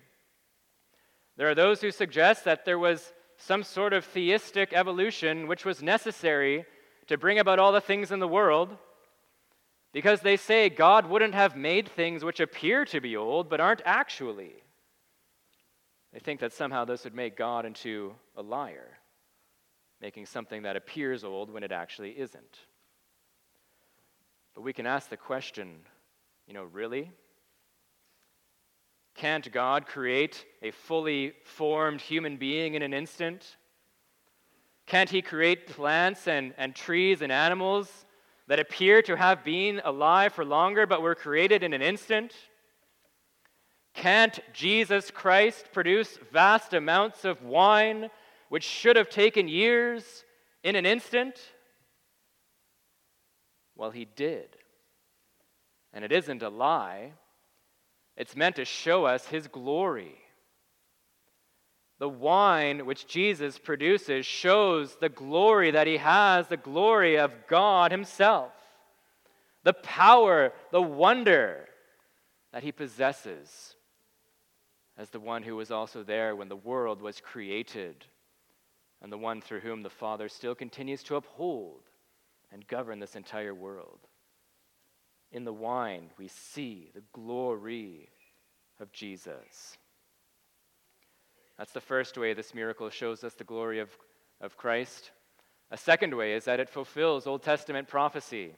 There 1.39 1.49
are 1.49 1.55
those 1.55 1.81
who 1.81 1.91
suggest 1.91 2.45
that 2.45 2.67
there 2.67 2.79
was 2.79 3.15
some 3.39 3.63
sort 3.63 3.95
of 3.95 4.05
theistic 4.05 4.75
evolution 4.75 5.49
which 5.49 5.65
was 5.65 5.83
necessary 5.83 6.67
to 7.07 7.19
bring 7.19 7.39
about 7.39 7.59
all 7.59 7.73
the 7.73 7.81
things 7.81 8.11
in 8.11 8.19
the 8.19 8.29
world 8.29 8.77
because 9.93 10.21
they 10.21 10.37
say 10.37 10.69
God 10.69 11.07
wouldn't 11.07 11.35
have 11.35 11.57
made 11.57 11.89
things 11.89 12.25
which 12.25 12.41
appear 12.41 12.85
to 12.87 13.01
be 13.01 13.17
old 13.17 13.49
but 13.49 13.61
aren't 13.61 13.83
actually. 13.85 14.53
They 16.13 16.19
think 16.19 16.41
that 16.41 16.53
somehow 16.53 16.85
this 16.85 17.05
would 17.05 17.15
make 17.15 17.37
God 17.37 17.65
into 17.65 18.15
a 18.37 18.43
liar, 18.43 18.99
making 20.01 20.27
something 20.27 20.63
that 20.63 20.77
appears 20.77 21.25
old 21.25 21.51
when 21.51 21.63
it 21.63 21.73
actually 21.73 22.11
isn't. 22.11 22.59
But 24.55 24.63
we 24.63 24.73
can 24.73 24.87
ask 24.87 25.09
the 25.09 25.17
question 25.17 25.81
you 26.47 26.55
know, 26.55 26.65
really? 26.65 27.11
Can't 29.17 29.51
God 29.51 29.87
create 29.87 30.45
a 30.63 30.71
fully 30.71 31.33
formed 31.45 32.01
human 32.01 32.37
being 32.37 32.75
in 32.75 32.83
an 32.83 32.95
instant? 32.95 33.57
Can't 34.87 35.11
He 35.11 35.23
create 35.23 35.67
plants 35.67 36.29
and, 36.29 36.55
and 36.57 36.75
trees 36.75 37.23
and 37.23 37.33
animals 37.33 38.07
that 38.47 38.61
appear 38.61 39.03
to 39.03 39.17
have 39.17 39.45
been 39.45 39.81
alive 39.85 40.33
for 40.33 40.45
longer 40.45 40.87
but 40.87 41.03
were 41.03 41.15
created 41.15 41.63
in 41.63 41.73
an 41.73 41.83
instant? 41.83 42.33
Can't 43.95 44.39
Jesus 44.53 45.11
Christ 45.11 45.71
produce 45.73 46.19
vast 46.31 46.75
amounts 46.75 47.25
of 47.25 47.43
wine 47.43 48.11
which 48.49 48.63
should 48.63 48.97
have 48.97 49.09
taken 49.09 49.49
years 49.49 50.25
in 50.63 50.77
an 50.77 50.87
instant? 50.87 51.41
Well, 53.75 53.91
he 53.91 54.05
did. 54.05 54.57
And 55.93 56.05
it 56.05 56.13
isn't 56.13 56.43
a 56.43 56.49
lie, 56.49 57.13
it's 58.17 58.37
meant 58.37 58.57
to 58.57 58.65
show 58.65 59.07
us 59.07 59.27
his 59.27 59.49
glory. 59.49 60.17
The 61.99 62.09
wine 62.09 62.85
which 62.85 63.07
Jesus 63.07 63.59
produces 63.59 64.27
shows 64.27 64.97
the 64.97 65.09
glory 65.09 65.71
that 65.71 65.87
he 65.87 65.97
has, 65.97 66.47
the 66.49 66.57
glory 66.57 67.17
of 67.17 67.33
God 67.49 67.91
himself, 67.91 68.53
the 69.63 69.73
power, 69.73 70.53
the 70.73 70.83
wonder 70.83 71.69
that 72.53 72.63
he 72.63 72.71
possesses 72.71 73.77
as 74.99 75.11
the 75.11 75.21
one 75.21 75.43
who 75.43 75.57
was 75.57 75.71
also 75.71 76.03
there 76.03 76.37
when 76.37 76.49
the 76.49 76.57
world 76.57 77.03
was 77.03 77.21
created, 77.21 78.07
and 79.03 79.13
the 79.13 79.19
one 79.19 79.41
through 79.41 79.61
whom 79.61 79.83
the 79.83 79.91
Father 79.91 80.29
still 80.29 80.55
continues 80.55 81.03
to 81.03 81.17
uphold 81.17 81.83
and 82.53 82.67
govern 82.67 82.99
this 82.99 83.17
entire 83.17 83.55
world. 83.55 83.99
In 85.33 85.45
the 85.45 85.53
wine, 85.53 86.11
we 86.19 86.29
see 86.29 86.91
the 86.95 87.03
glory 87.13 88.09
of 88.81 88.93
Jesus. 88.93 89.77
That's 91.59 91.73
the 91.73 91.81
first 91.81 92.19
way 92.19 92.35
this 92.35 92.55
miracle 92.55 92.91
shows 92.91 93.25
us 93.25 93.35
the 93.35 93.45
glory 93.45 93.81
of, 93.81 93.91
of 94.41 94.57
Christ. 94.57 95.11
A 95.71 95.77
second 95.77 96.15
way 96.15 96.35
is 96.35 96.45
that 96.45 96.61
it 96.61 96.69
fulfills 96.69 97.27
Old 97.27 97.43
Testament 97.43 97.89
prophecy. 97.89 98.53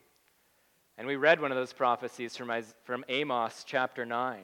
And 0.96 1.06
we 1.06 1.16
read 1.16 1.40
one 1.40 1.52
of 1.52 1.56
those 1.56 1.72
prophecies 1.72 2.36
from, 2.36 2.52
from 2.82 3.04
Amos 3.08 3.64
chapter 3.66 4.04
9. 4.04 4.40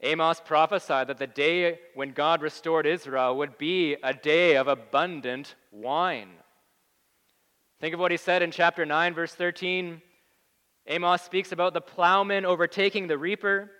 Amos 0.00 0.40
prophesied 0.40 1.06
that 1.08 1.18
the 1.18 1.26
day 1.26 1.78
when 1.94 2.12
God 2.12 2.42
restored 2.42 2.86
Israel 2.86 3.36
would 3.36 3.58
be 3.58 3.96
a 4.02 4.12
day 4.12 4.56
of 4.56 4.66
abundant 4.66 5.54
wine. 5.70 6.30
Think 7.80 7.94
of 7.94 8.00
what 8.00 8.10
he 8.10 8.16
said 8.16 8.42
in 8.42 8.50
chapter 8.50 8.84
9, 8.84 9.14
verse 9.14 9.34
13. 9.34 10.00
Amos 10.86 11.22
speaks 11.22 11.52
about 11.52 11.74
the 11.74 11.80
plowman 11.80 12.44
overtaking 12.44 13.06
the 13.06 13.18
reaper, 13.18 13.70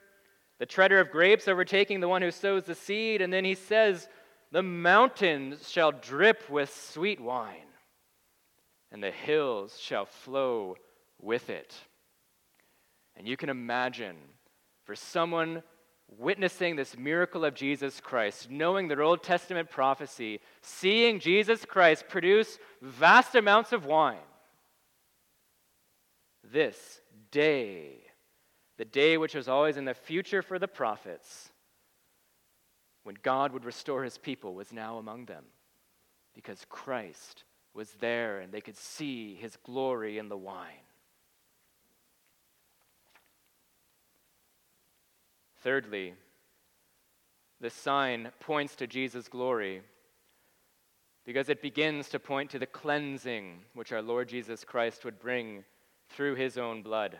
the 0.64 0.68
treader 0.68 0.98
of 0.98 1.10
grapes 1.10 1.46
overtaking 1.46 2.00
the 2.00 2.08
one 2.08 2.22
who 2.22 2.30
sows 2.30 2.64
the 2.64 2.74
seed, 2.74 3.20
and 3.20 3.30
then 3.30 3.44
he 3.44 3.54
says, 3.54 4.08
The 4.50 4.62
mountains 4.62 5.68
shall 5.70 5.92
drip 5.92 6.48
with 6.48 6.74
sweet 6.74 7.20
wine, 7.20 7.68
and 8.90 9.02
the 9.02 9.10
hills 9.10 9.78
shall 9.78 10.06
flow 10.06 10.76
with 11.20 11.50
it. 11.50 11.74
And 13.14 13.28
you 13.28 13.36
can 13.36 13.50
imagine 13.50 14.16
for 14.86 14.96
someone 14.96 15.62
witnessing 16.16 16.76
this 16.76 16.96
miracle 16.96 17.44
of 17.44 17.54
Jesus 17.54 18.00
Christ, 18.00 18.50
knowing 18.50 18.88
their 18.88 19.02
Old 19.02 19.22
Testament 19.22 19.68
prophecy, 19.68 20.40
seeing 20.62 21.20
Jesus 21.20 21.66
Christ 21.66 22.08
produce 22.08 22.58
vast 22.80 23.34
amounts 23.34 23.74
of 23.74 23.84
wine. 23.84 24.16
This 26.42 27.02
day, 27.30 28.03
the 28.76 28.84
day 28.84 29.16
which 29.16 29.34
was 29.34 29.48
always 29.48 29.76
in 29.76 29.84
the 29.84 29.94
future 29.94 30.42
for 30.42 30.58
the 30.58 30.68
prophets, 30.68 31.50
when 33.02 33.16
God 33.22 33.52
would 33.52 33.64
restore 33.64 34.02
his 34.02 34.18
people, 34.18 34.54
was 34.54 34.72
now 34.72 34.98
among 34.98 35.26
them 35.26 35.44
because 36.34 36.66
Christ 36.68 37.44
was 37.74 37.90
there 38.00 38.40
and 38.40 38.52
they 38.52 38.60
could 38.60 38.76
see 38.76 39.34
his 39.34 39.56
glory 39.64 40.18
in 40.18 40.28
the 40.28 40.36
wine. 40.36 40.84
Thirdly, 45.62 46.14
the 47.60 47.70
sign 47.70 48.30
points 48.40 48.76
to 48.76 48.86
Jesus' 48.86 49.28
glory 49.28 49.82
because 51.24 51.48
it 51.48 51.62
begins 51.62 52.08
to 52.10 52.18
point 52.18 52.50
to 52.50 52.58
the 52.58 52.66
cleansing 52.66 53.60
which 53.72 53.92
our 53.92 54.02
Lord 54.02 54.28
Jesus 54.28 54.64
Christ 54.64 55.04
would 55.04 55.18
bring 55.18 55.64
through 56.10 56.34
his 56.34 56.58
own 56.58 56.82
blood. 56.82 57.18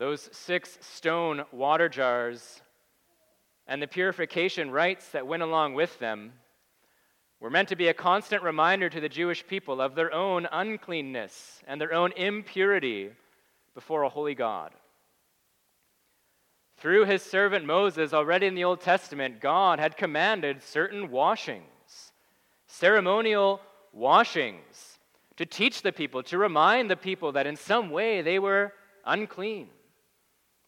Those 0.00 0.30
six 0.32 0.78
stone 0.80 1.44
water 1.52 1.90
jars 1.90 2.62
and 3.66 3.82
the 3.82 3.86
purification 3.86 4.70
rites 4.70 5.10
that 5.10 5.26
went 5.26 5.42
along 5.42 5.74
with 5.74 5.98
them 5.98 6.32
were 7.38 7.50
meant 7.50 7.68
to 7.68 7.76
be 7.76 7.88
a 7.88 7.92
constant 7.92 8.42
reminder 8.42 8.88
to 8.88 8.98
the 8.98 9.10
Jewish 9.10 9.46
people 9.46 9.78
of 9.78 9.94
their 9.94 10.10
own 10.10 10.48
uncleanness 10.50 11.60
and 11.66 11.78
their 11.78 11.92
own 11.92 12.12
impurity 12.12 13.10
before 13.74 14.04
a 14.04 14.08
holy 14.08 14.34
God. 14.34 14.72
Through 16.78 17.04
his 17.04 17.22
servant 17.22 17.66
Moses, 17.66 18.14
already 18.14 18.46
in 18.46 18.54
the 18.54 18.64
Old 18.64 18.80
Testament, 18.80 19.38
God 19.38 19.78
had 19.78 19.98
commanded 19.98 20.62
certain 20.62 21.10
washings, 21.10 22.12
ceremonial 22.66 23.60
washings, 23.92 24.98
to 25.36 25.44
teach 25.44 25.82
the 25.82 25.92
people, 25.92 26.22
to 26.22 26.38
remind 26.38 26.90
the 26.90 26.96
people 26.96 27.32
that 27.32 27.46
in 27.46 27.56
some 27.56 27.90
way 27.90 28.22
they 28.22 28.38
were 28.38 28.72
unclean, 29.04 29.68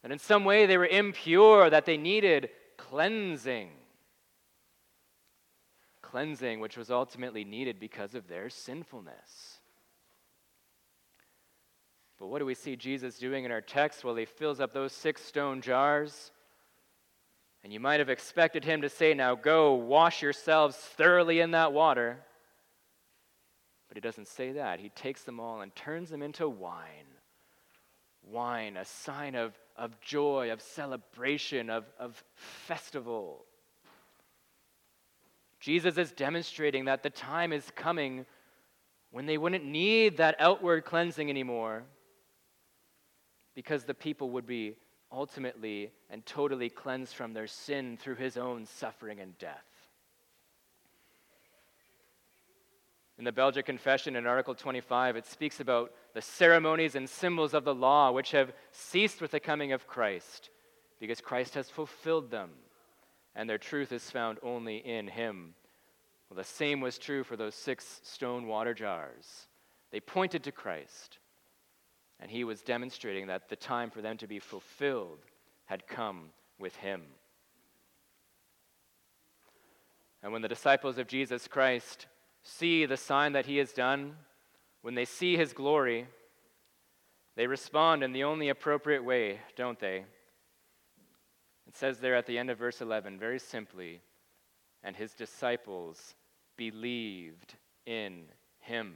that 0.02 0.12
in 0.12 0.18
some 0.18 0.44
way 0.44 0.66
they 0.66 0.78
were 0.78 0.86
impure, 0.86 1.70
that 1.70 1.86
they 1.86 1.96
needed 1.96 2.50
cleansing. 2.76 3.70
Cleansing, 6.02 6.60
which 6.60 6.76
was 6.76 6.90
ultimately 6.90 7.44
needed 7.44 7.78
because 7.78 8.14
of 8.14 8.28
their 8.28 8.50
sinfulness. 8.50 9.60
But 12.18 12.28
what 12.28 12.38
do 12.38 12.46
we 12.46 12.54
see 12.54 12.76
Jesus 12.76 13.18
doing 13.18 13.44
in 13.44 13.50
our 13.50 13.60
text? 13.60 14.04
Well, 14.04 14.14
he 14.14 14.24
fills 14.24 14.60
up 14.60 14.72
those 14.72 14.92
six 14.92 15.24
stone 15.24 15.60
jars. 15.60 16.30
And 17.64 17.72
you 17.72 17.80
might 17.80 18.00
have 18.00 18.08
expected 18.08 18.64
him 18.64 18.82
to 18.82 18.88
say, 18.88 19.14
Now 19.14 19.34
go 19.34 19.74
wash 19.74 20.22
yourselves 20.22 20.76
thoroughly 20.76 21.40
in 21.40 21.52
that 21.52 21.72
water. 21.72 22.18
But 23.88 23.96
he 23.96 24.00
doesn't 24.00 24.28
say 24.28 24.52
that. 24.52 24.80
He 24.80 24.88
takes 24.88 25.22
them 25.22 25.38
all 25.38 25.60
and 25.60 25.74
turns 25.74 26.10
them 26.10 26.22
into 26.22 26.48
wine. 26.48 27.06
Wine, 28.22 28.76
a 28.76 28.84
sign 28.84 29.34
of, 29.34 29.58
of 29.76 30.00
joy, 30.00 30.52
of 30.52 30.60
celebration, 30.60 31.70
of, 31.70 31.84
of 31.98 32.22
festival. 32.34 33.44
Jesus 35.60 35.96
is 35.96 36.12
demonstrating 36.12 36.86
that 36.86 37.02
the 37.02 37.10
time 37.10 37.52
is 37.52 37.70
coming 37.74 38.26
when 39.10 39.26
they 39.26 39.38
wouldn't 39.38 39.64
need 39.64 40.16
that 40.16 40.36
outward 40.38 40.84
cleansing 40.84 41.30
anymore 41.30 41.84
because 43.54 43.84
the 43.84 43.94
people 43.94 44.30
would 44.30 44.46
be 44.46 44.76
ultimately 45.12 45.90
and 46.10 46.24
totally 46.24 46.70
cleansed 46.70 47.14
from 47.14 47.34
their 47.34 47.46
sin 47.46 47.96
through 47.96 48.14
his 48.14 48.36
own 48.36 48.66
suffering 48.66 49.20
and 49.20 49.36
death. 49.38 49.64
In 53.22 53.24
the 53.24 53.30
Belgic 53.30 53.66
Confession 53.66 54.16
in 54.16 54.26
Article 54.26 54.52
25, 54.52 55.14
it 55.14 55.26
speaks 55.26 55.60
about 55.60 55.92
the 56.12 56.20
ceremonies 56.20 56.96
and 56.96 57.08
symbols 57.08 57.54
of 57.54 57.62
the 57.62 57.72
law 57.72 58.10
which 58.10 58.32
have 58.32 58.52
ceased 58.72 59.20
with 59.20 59.30
the 59.30 59.38
coming 59.38 59.70
of 59.70 59.86
Christ 59.86 60.50
because 60.98 61.20
Christ 61.20 61.54
has 61.54 61.70
fulfilled 61.70 62.32
them 62.32 62.50
and 63.36 63.48
their 63.48 63.58
truth 63.58 63.92
is 63.92 64.10
found 64.10 64.38
only 64.42 64.78
in 64.78 65.06
him. 65.06 65.54
Well, 66.28 66.36
the 66.36 66.42
same 66.42 66.80
was 66.80 66.98
true 66.98 67.22
for 67.22 67.36
those 67.36 67.54
six 67.54 68.00
stone 68.02 68.48
water 68.48 68.74
jars. 68.74 69.46
They 69.92 70.00
pointed 70.00 70.42
to 70.42 70.50
Christ. 70.50 71.20
And 72.18 72.28
he 72.28 72.42
was 72.42 72.60
demonstrating 72.62 73.28
that 73.28 73.48
the 73.48 73.54
time 73.54 73.90
for 73.90 74.02
them 74.02 74.16
to 74.16 74.26
be 74.26 74.40
fulfilled 74.40 75.20
had 75.66 75.86
come 75.86 76.30
with 76.58 76.74
him. 76.74 77.02
And 80.24 80.32
when 80.32 80.42
the 80.42 80.48
disciples 80.48 80.98
of 80.98 81.06
Jesus 81.06 81.46
Christ 81.46 82.08
see 82.42 82.86
the 82.86 82.96
sign 82.96 83.32
that 83.32 83.46
he 83.46 83.58
has 83.58 83.72
done, 83.72 84.16
when 84.82 84.94
they 84.94 85.04
see 85.04 85.36
his 85.36 85.52
glory, 85.52 86.06
they 87.36 87.46
respond 87.46 88.02
in 88.02 88.12
the 88.12 88.24
only 88.24 88.48
appropriate 88.48 89.04
way, 89.04 89.40
don't 89.56 89.78
they? 89.78 90.04
It 91.66 91.76
says 91.76 91.98
there 91.98 92.16
at 92.16 92.26
the 92.26 92.38
end 92.38 92.50
of 92.50 92.58
verse 92.58 92.80
11, 92.80 93.18
very 93.18 93.38
simply, 93.38 94.00
and 94.82 94.94
his 94.94 95.14
disciples 95.14 96.14
believed 96.56 97.54
in 97.86 98.24
him. 98.60 98.94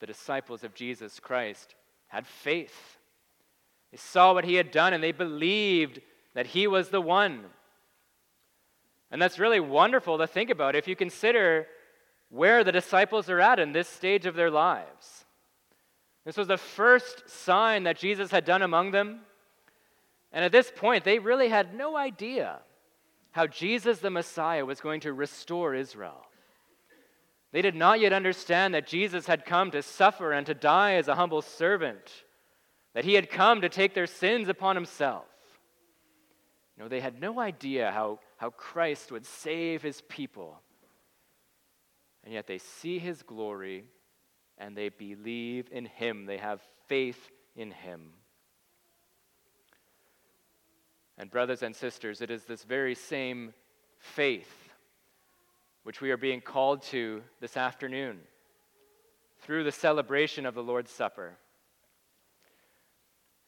The 0.00 0.06
disciples 0.06 0.64
of 0.64 0.74
Jesus 0.74 1.20
Christ 1.20 1.74
had 2.08 2.26
faith. 2.26 2.98
They 3.90 3.98
saw 3.98 4.34
what 4.34 4.44
he 4.44 4.54
had 4.54 4.70
done 4.70 4.92
and 4.92 5.02
they 5.02 5.12
believed 5.12 6.00
that 6.34 6.48
he 6.48 6.66
was 6.66 6.88
the 6.88 7.00
one. 7.00 7.44
And 9.10 9.22
that's 9.22 9.38
really 9.38 9.60
wonderful 9.60 10.18
to 10.18 10.26
think 10.26 10.50
about 10.50 10.74
if 10.74 10.88
you 10.88 10.96
consider 10.96 11.68
where 12.30 12.64
the 12.64 12.72
disciples 12.72 13.30
are 13.30 13.40
at 13.40 13.58
in 13.58 13.72
this 13.72 13.88
stage 13.88 14.26
of 14.26 14.34
their 14.34 14.50
lives. 14.50 15.24
This 16.24 16.36
was 16.36 16.48
the 16.48 16.56
first 16.56 17.28
sign 17.28 17.84
that 17.84 17.98
Jesus 17.98 18.30
had 18.30 18.44
done 18.44 18.62
among 18.62 18.90
them. 18.90 19.20
And 20.32 20.44
at 20.44 20.52
this 20.52 20.72
point, 20.74 21.04
they 21.04 21.18
really 21.18 21.48
had 21.48 21.74
no 21.74 21.96
idea 21.96 22.58
how 23.32 23.46
Jesus 23.46 23.98
the 23.98 24.10
Messiah 24.10 24.64
was 24.64 24.80
going 24.80 25.00
to 25.00 25.12
restore 25.12 25.74
Israel. 25.74 26.26
They 27.52 27.62
did 27.62 27.76
not 27.76 28.00
yet 28.00 28.12
understand 28.12 28.74
that 28.74 28.86
Jesus 28.86 29.26
had 29.26 29.44
come 29.44 29.70
to 29.70 29.82
suffer 29.82 30.32
and 30.32 30.46
to 30.46 30.54
die 30.54 30.94
as 30.94 31.06
a 31.06 31.14
humble 31.14 31.42
servant, 31.42 32.24
that 32.94 33.04
he 33.04 33.14
had 33.14 33.30
come 33.30 33.60
to 33.60 33.68
take 33.68 33.94
their 33.94 34.06
sins 34.06 34.48
upon 34.48 34.74
himself. 34.74 35.26
Know, 36.76 36.88
they 36.88 37.00
had 37.00 37.20
no 37.20 37.38
idea 37.38 37.92
how, 37.92 38.18
how 38.36 38.50
Christ 38.50 39.12
would 39.12 39.24
save 39.24 39.82
his 39.82 40.00
people. 40.02 40.60
And 42.24 42.32
yet 42.32 42.46
they 42.46 42.58
see 42.58 42.98
his 42.98 43.22
glory 43.22 43.84
and 44.58 44.76
they 44.76 44.88
believe 44.88 45.68
in 45.70 45.84
him. 45.84 46.26
They 46.26 46.38
have 46.38 46.60
faith 46.88 47.30
in 47.54 47.70
him. 47.70 48.10
And, 51.16 51.30
brothers 51.30 51.62
and 51.62 51.76
sisters, 51.76 52.20
it 52.20 52.30
is 52.30 52.44
this 52.44 52.64
very 52.64 52.94
same 52.94 53.54
faith 53.98 54.70
which 55.84 56.00
we 56.00 56.10
are 56.10 56.16
being 56.16 56.40
called 56.40 56.82
to 56.82 57.22
this 57.40 57.56
afternoon 57.56 58.18
through 59.42 59.64
the 59.64 59.72
celebration 59.72 60.46
of 60.46 60.54
the 60.54 60.62
Lord's 60.62 60.90
Supper. 60.90 61.36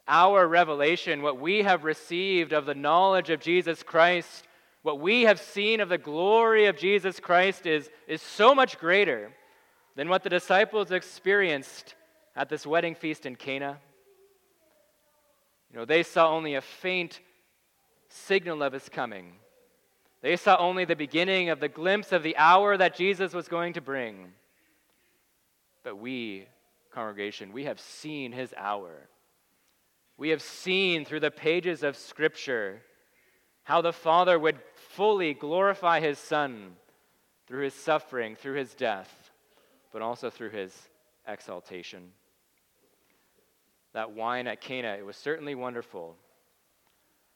Our 0.07 0.47
revelation, 0.47 1.23
what 1.23 1.41
we 1.41 1.63
have 1.63 1.83
received 1.83 2.53
of 2.53 2.67
the 2.67 2.75
knowledge 2.75 3.31
of 3.31 3.41
Jesus 3.41 3.83
Christ, 3.83 4.47
what 4.87 5.01
we 5.01 5.23
have 5.23 5.41
seen 5.41 5.81
of 5.81 5.89
the 5.89 5.99
glory 5.99 6.67
of 6.67 6.77
Jesus 6.77 7.19
Christ 7.19 7.67
is, 7.67 7.91
is 8.07 8.23
so 8.23 8.55
much 8.55 8.79
greater 8.79 9.33
than 9.97 10.09
what 10.09 10.23
the 10.23 10.31
disciples 10.31 10.93
experienced 10.93 11.97
at 12.37 12.49
this 12.49 12.65
wedding 12.65 12.95
feast 12.95 13.27
in 13.27 13.35
Cana. 13.35 13.81
You 15.73 15.81
know, 15.81 15.87
they 15.87 16.05
saw 16.05 16.31
only 16.31 16.55
a 16.55 16.61
faint 16.61 17.19
signal 18.09 18.63
of 18.63 18.73
his 18.73 18.89
coming. 18.89 19.33
They 20.23 20.37
saw 20.37 20.57
only 20.57 20.85
the 20.85 20.95
beginning 20.95 21.49
of 21.49 21.59
the 21.59 21.69
glimpse 21.69 22.13
of 22.13 22.23
the 22.23 22.37
hour 22.37 22.77
that 22.77 22.95
Jesus 22.95 23.33
was 23.33 23.49
going 23.49 23.73
to 23.73 23.81
bring. 23.81 24.35
But 25.83 25.99
we, 25.99 26.47
congregation, 26.95 27.53
we 27.53 27.65
have 27.65 27.81
seen 27.81 28.31
his 28.31 28.55
hour. 28.57 29.09
We 30.17 30.29
have 30.29 30.43
seen 30.43 31.05
through 31.05 31.21
the 31.21 31.33
pages 31.33 31.83
of 31.83 31.97
Scripture 31.97 32.83
how 33.67 33.81
the 33.83 33.93
Father 33.93 34.39
would 34.39 34.61
fully 34.97 35.35
glorify 35.35 36.01
his 36.01 36.19
Son 36.19 36.75
through 37.47 37.65
his 37.65 37.75
suffering, 37.75 38.35
through 38.35 38.55
his 38.55 38.75
death, 38.75 39.31
but 39.93 40.01
also 40.01 40.31
through 40.31 40.51
his 40.51 40.75
exaltation. 41.29 42.13
That 43.93 44.13
wine 44.13 44.47
at 44.47 44.63
Cana, 44.63 44.97
it 44.99 45.05
was 45.05 45.17
certainly 45.17 45.55
wonderful. 45.55 46.17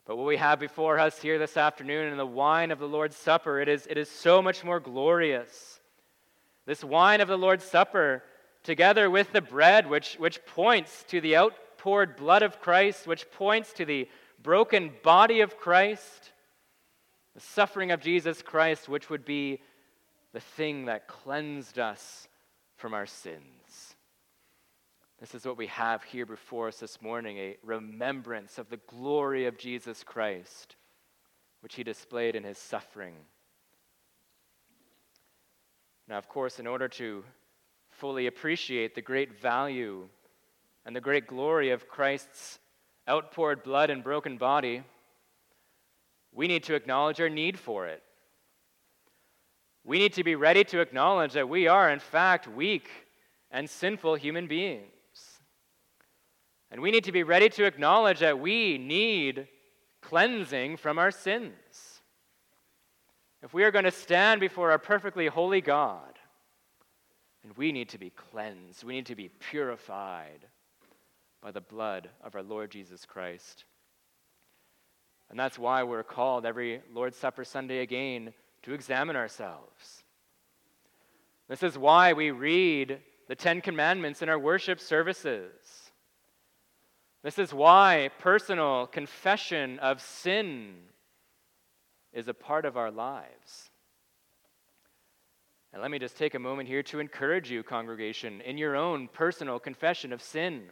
But 0.06 0.16
what 0.16 0.26
we 0.26 0.38
have 0.38 0.58
before 0.58 0.98
us 0.98 1.20
here 1.20 1.38
this 1.38 1.58
afternoon 1.58 2.10
in 2.10 2.16
the 2.16 2.26
wine 2.26 2.70
of 2.70 2.78
the 2.78 2.88
Lord's 2.88 3.16
Supper, 3.16 3.60
it 3.60 3.68
is, 3.68 3.86
it 3.86 3.98
is 3.98 4.08
so 4.08 4.40
much 4.40 4.64
more 4.64 4.80
glorious. 4.80 5.80
This 6.64 6.82
wine 6.82 7.20
of 7.20 7.28
the 7.28 7.36
Lord's 7.36 7.64
Supper, 7.64 8.22
together 8.62 9.10
with 9.10 9.32
the 9.32 9.42
bread, 9.42 9.86
which, 9.86 10.14
which 10.14 10.44
points 10.46 11.04
to 11.08 11.20
the 11.20 11.36
outpoured 11.36 12.16
blood 12.16 12.42
of 12.42 12.60
Christ, 12.60 13.06
which 13.06 13.30
points 13.30 13.74
to 13.74 13.84
the 13.84 14.08
broken 14.42 14.92
body 15.02 15.42
of 15.42 15.58
Christ, 15.58 16.32
the 17.34 17.40
suffering 17.40 17.90
of 17.90 18.00
Jesus 18.00 18.42
Christ, 18.42 18.88
which 18.88 19.10
would 19.10 19.24
be 19.24 19.60
the 20.32 20.40
thing 20.40 20.86
that 20.86 21.08
cleansed 21.08 21.78
us 21.78 22.28
from 22.76 22.94
our 22.94 23.06
sins. 23.06 23.94
This 25.20 25.34
is 25.34 25.44
what 25.44 25.58
we 25.58 25.66
have 25.66 26.02
here 26.02 26.24
before 26.24 26.68
us 26.68 26.78
this 26.78 27.02
morning 27.02 27.36
a 27.36 27.56
remembrance 27.62 28.58
of 28.58 28.70
the 28.70 28.80
glory 28.86 29.46
of 29.46 29.58
Jesus 29.58 30.02
Christ, 30.02 30.76
which 31.60 31.74
he 31.74 31.84
displayed 31.84 32.34
in 32.34 32.44
his 32.44 32.56
suffering. 32.56 33.14
Now, 36.08 36.16
of 36.16 36.28
course, 36.28 36.58
in 36.58 36.66
order 36.66 36.88
to 36.88 37.22
fully 37.90 38.26
appreciate 38.26 38.94
the 38.94 39.02
great 39.02 39.40
value 39.40 40.08
and 40.86 40.96
the 40.96 41.00
great 41.00 41.26
glory 41.26 41.70
of 41.70 41.86
Christ's 41.86 42.58
outpoured 43.06 43.62
blood 43.62 43.90
and 43.90 44.02
broken 44.02 44.38
body, 44.38 44.82
we 46.32 46.46
need 46.48 46.64
to 46.64 46.74
acknowledge 46.74 47.20
our 47.20 47.28
need 47.28 47.58
for 47.58 47.86
it. 47.86 48.02
We 49.84 49.98
need 49.98 50.12
to 50.14 50.24
be 50.24 50.36
ready 50.36 50.64
to 50.64 50.80
acknowledge 50.80 51.32
that 51.32 51.48
we 51.48 51.66
are, 51.66 51.90
in 51.90 52.00
fact, 52.00 52.46
weak 52.46 52.88
and 53.50 53.68
sinful 53.68 54.16
human 54.16 54.46
beings. 54.46 54.84
And 56.70 56.80
we 56.80 56.90
need 56.90 57.04
to 57.04 57.12
be 57.12 57.22
ready 57.22 57.48
to 57.50 57.64
acknowledge 57.64 58.20
that 58.20 58.38
we 58.38 58.78
need 58.78 59.48
cleansing 60.00 60.76
from 60.76 60.98
our 60.98 61.10
sins. 61.10 62.00
If 63.42 63.54
we 63.54 63.64
are 63.64 63.70
going 63.70 63.84
to 63.84 63.90
stand 63.90 64.40
before 64.40 64.70
our 64.70 64.78
perfectly 64.78 65.26
holy 65.26 65.60
God, 65.60 66.18
and 67.42 67.56
we 67.56 67.72
need 67.72 67.88
to 67.88 67.98
be 67.98 68.10
cleansed, 68.10 68.84
we 68.84 68.94
need 68.94 69.06
to 69.06 69.16
be 69.16 69.28
purified 69.28 70.46
by 71.40 71.50
the 71.50 71.60
blood 71.60 72.10
of 72.22 72.34
our 72.34 72.42
Lord 72.42 72.70
Jesus 72.70 73.06
Christ. 73.06 73.64
And 75.30 75.38
that's 75.38 75.58
why 75.58 75.84
we're 75.84 76.02
called 76.02 76.44
every 76.44 76.82
Lord's 76.92 77.16
Supper 77.16 77.44
Sunday 77.44 77.78
again 77.78 78.32
to 78.62 78.74
examine 78.74 79.16
ourselves. 79.16 80.02
This 81.48 81.62
is 81.62 81.78
why 81.78 82.12
we 82.12 82.32
read 82.32 83.00
the 83.28 83.36
Ten 83.36 83.60
Commandments 83.60 84.22
in 84.22 84.28
our 84.28 84.38
worship 84.38 84.80
services. 84.80 85.52
This 87.22 87.38
is 87.38 87.54
why 87.54 88.10
personal 88.18 88.86
confession 88.86 89.78
of 89.78 90.00
sin 90.00 90.74
is 92.12 92.26
a 92.26 92.34
part 92.34 92.64
of 92.64 92.76
our 92.76 92.90
lives. 92.90 93.70
And 95.72 95.80
let 95.80 95.92
me 95.92 96.00
just 96.00 96.16
take 96.16 96.34
a 96.34 96.40
moment 96.40 96.68
here 96.68 96.82
to 96.84 96.98
encourage 96.98 97.50
you, 97.50 97.62
congregation, 97.62 98.40
in 98.40 98.58
your 98.58 98.74
own 98.74 99.06
personal 99.06 99.60
confession 99.60 100.12
of 100.12 100.20
sin. 100.20 100.62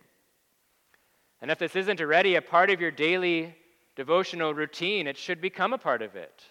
And 1.40 1.52
if 1.52 1.60
this 1.60 1.76
isn't 1.76 2.00
already 2.00 2.34
a 2.34 2.42
part 2.42 2.70
of 2.70 2.80
your 2.80 2.90
daily 2.90 3.54
devotional 3.98 4.54
routine, 4.54 5.08
it 5.08 5.18
should 5.18 5.40
become 5.40 5.72
a 5.72 5.78
part 5.78 6.02
of 6.02 6.14
it. 6.14 6.44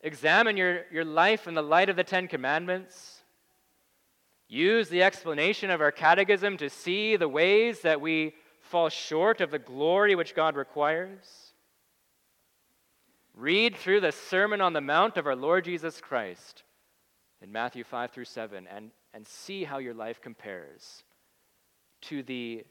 Examine 0.00 0.56
your, 0.56 0.80
your 0.90 1.04
life 1.04 1.46
in 1.46 1.54
the 1.54 1.62
light 1.62 1.88
of 1.88 1.94
the 1.94 2.02
Ten 2.02 2.26
Commandments. 2.26 3.20
Use 4.48 4.88
the 4.88 5.04
explanation 5.04 5.70
of 5.70 5.80
our 5.80 5.92
catechism 5.92 6.56
to 6.56 6.68
see 6.68 7.14
the 7.14 7.28
ways 7.28 7.82
that 7.82 8.00
we 8.00 8.34
fall 8.62 8.88
short 8.88 9.40
of 9.40 9.52
the 9.52 9.60
glory 9.60 10.16
which 10.16 10.34
God 10.34 10.56
requires. 10.56 11.52
Read 13.36 13.76
through 13.76 14.00
the 14.00 14.10
Sermon 14.10 14.60
on 14.60 14.72
the 14.72 14.80
Mount 14.80 15.16
of 15.18 15.26
our 15.28 15.36
Lord 15.36 15.66
Jesus 15.66 16.00
Christ 16.00 16.64
in 17.40 17.52
Matthew 17.52 17.84
5 17.84 18.10
through 18.10 18.24
7 18.24 18.66
and, 18.66 18.90
and 19.14 19.24
see 19.24 19.62
how 19.62 19.78
your 19.78 19.94
life 19.94 20.20
compares 20.20 21.04
to 22.02 22.24
the 22.24 22.64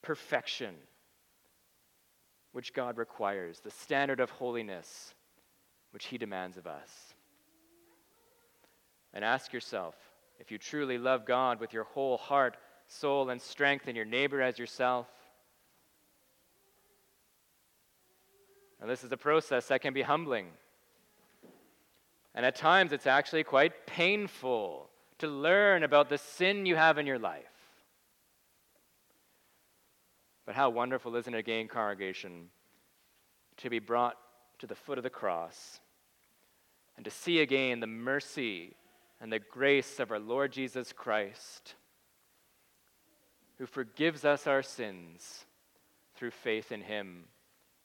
perfection 0.00 0.74
which 2.54 2.72
God 2.72 2.98
requires, 2.98 3.58
the 3.58 3.70
standard 3.70 4.20
of 4.20 4.30
holiness 4.30 5.12
which 5.90 6.06
He 6.06 6.18
demands 6.18 6.56
of 6.56 6.68
us. 6.68 7.14
And 9.12 9.24
ask 9.24 9.52
yourself 9.52 9.96
if 10.38 10.52
you 10.52 10.58
truly 10.58 10.96
love 10.96 11.26
God 11.26 11.58
with 11.58 11.72
your 11.72 11.82
whole 11.82 12.16
heart, 12.16 12.56
soul, 12.86 13.28
and 13.30 13.42
strength, 13.42 13.88
and 13.88 13.96
your 13.96 14.04
neighbor 14.04 14.40
as 14.40 14.56
yourself. 14.56 15.08
Now, 18.80 18.86
this 18.86 19.02
is 19.02 19.10
a 19.10 19.16
process 19.16 19.66
that 19.66 19.82
can 19.82 19.92
be 19.92 20.02
humbling. 20.02 20.46
And 22.36 22.46
at 22.46 22.54
times, 22.54 22.92
it's 22.92 23.06
actually 23.06 23.42
quite 23.42 23.84
painful 23.84 24.88
to 25.18 25.26
learn 25.26 25.82
about 25.82 26.08
the 26.08 26.18
sin 26.18 26.66
you 26.66 26.76
have 26.76 26.98
in 26.98 27.06
your 27.06 27.18
life. 27.18 27.53
But 30.46 30.54
how 30.54 30.70
wonderful, 30.70 31.16
isn't 31.16 31.34
it, 31.34 31.38
again, 31.38 31.68
congregation, 31.68 32.48
to 33.58 33.70
be 33.70 33.78
brought 33.78 34.16
to 34.58 34.66
the 34.66 34.74
foot 34.74 34.98
of 34.98 35.04
the 35.04 35.10
cross 35.10 35.80
and 36.96 37.04
to 37.04 37.10
see 37.10 37.40
again 37.40 37.80
the 37.80 37.86
mercy 37.86 38.74
and 39.20 39.32
the 39.32 39.38
grace 39.38 40.00
of 40.00 40.10
our 40.10 40.18
Lord 40.18 40.52
Jesus 40.52 40.92
Christ, 40.92 41.74
who 43.58 43.66
forgives 43.66 44.24
us 44.24 44.46
our 44.46 44.62
sins 44.62 45.46
through 46.16 46.32
faith 46.32 46.72
in 46.72 46.82
Him, 46.82 47.24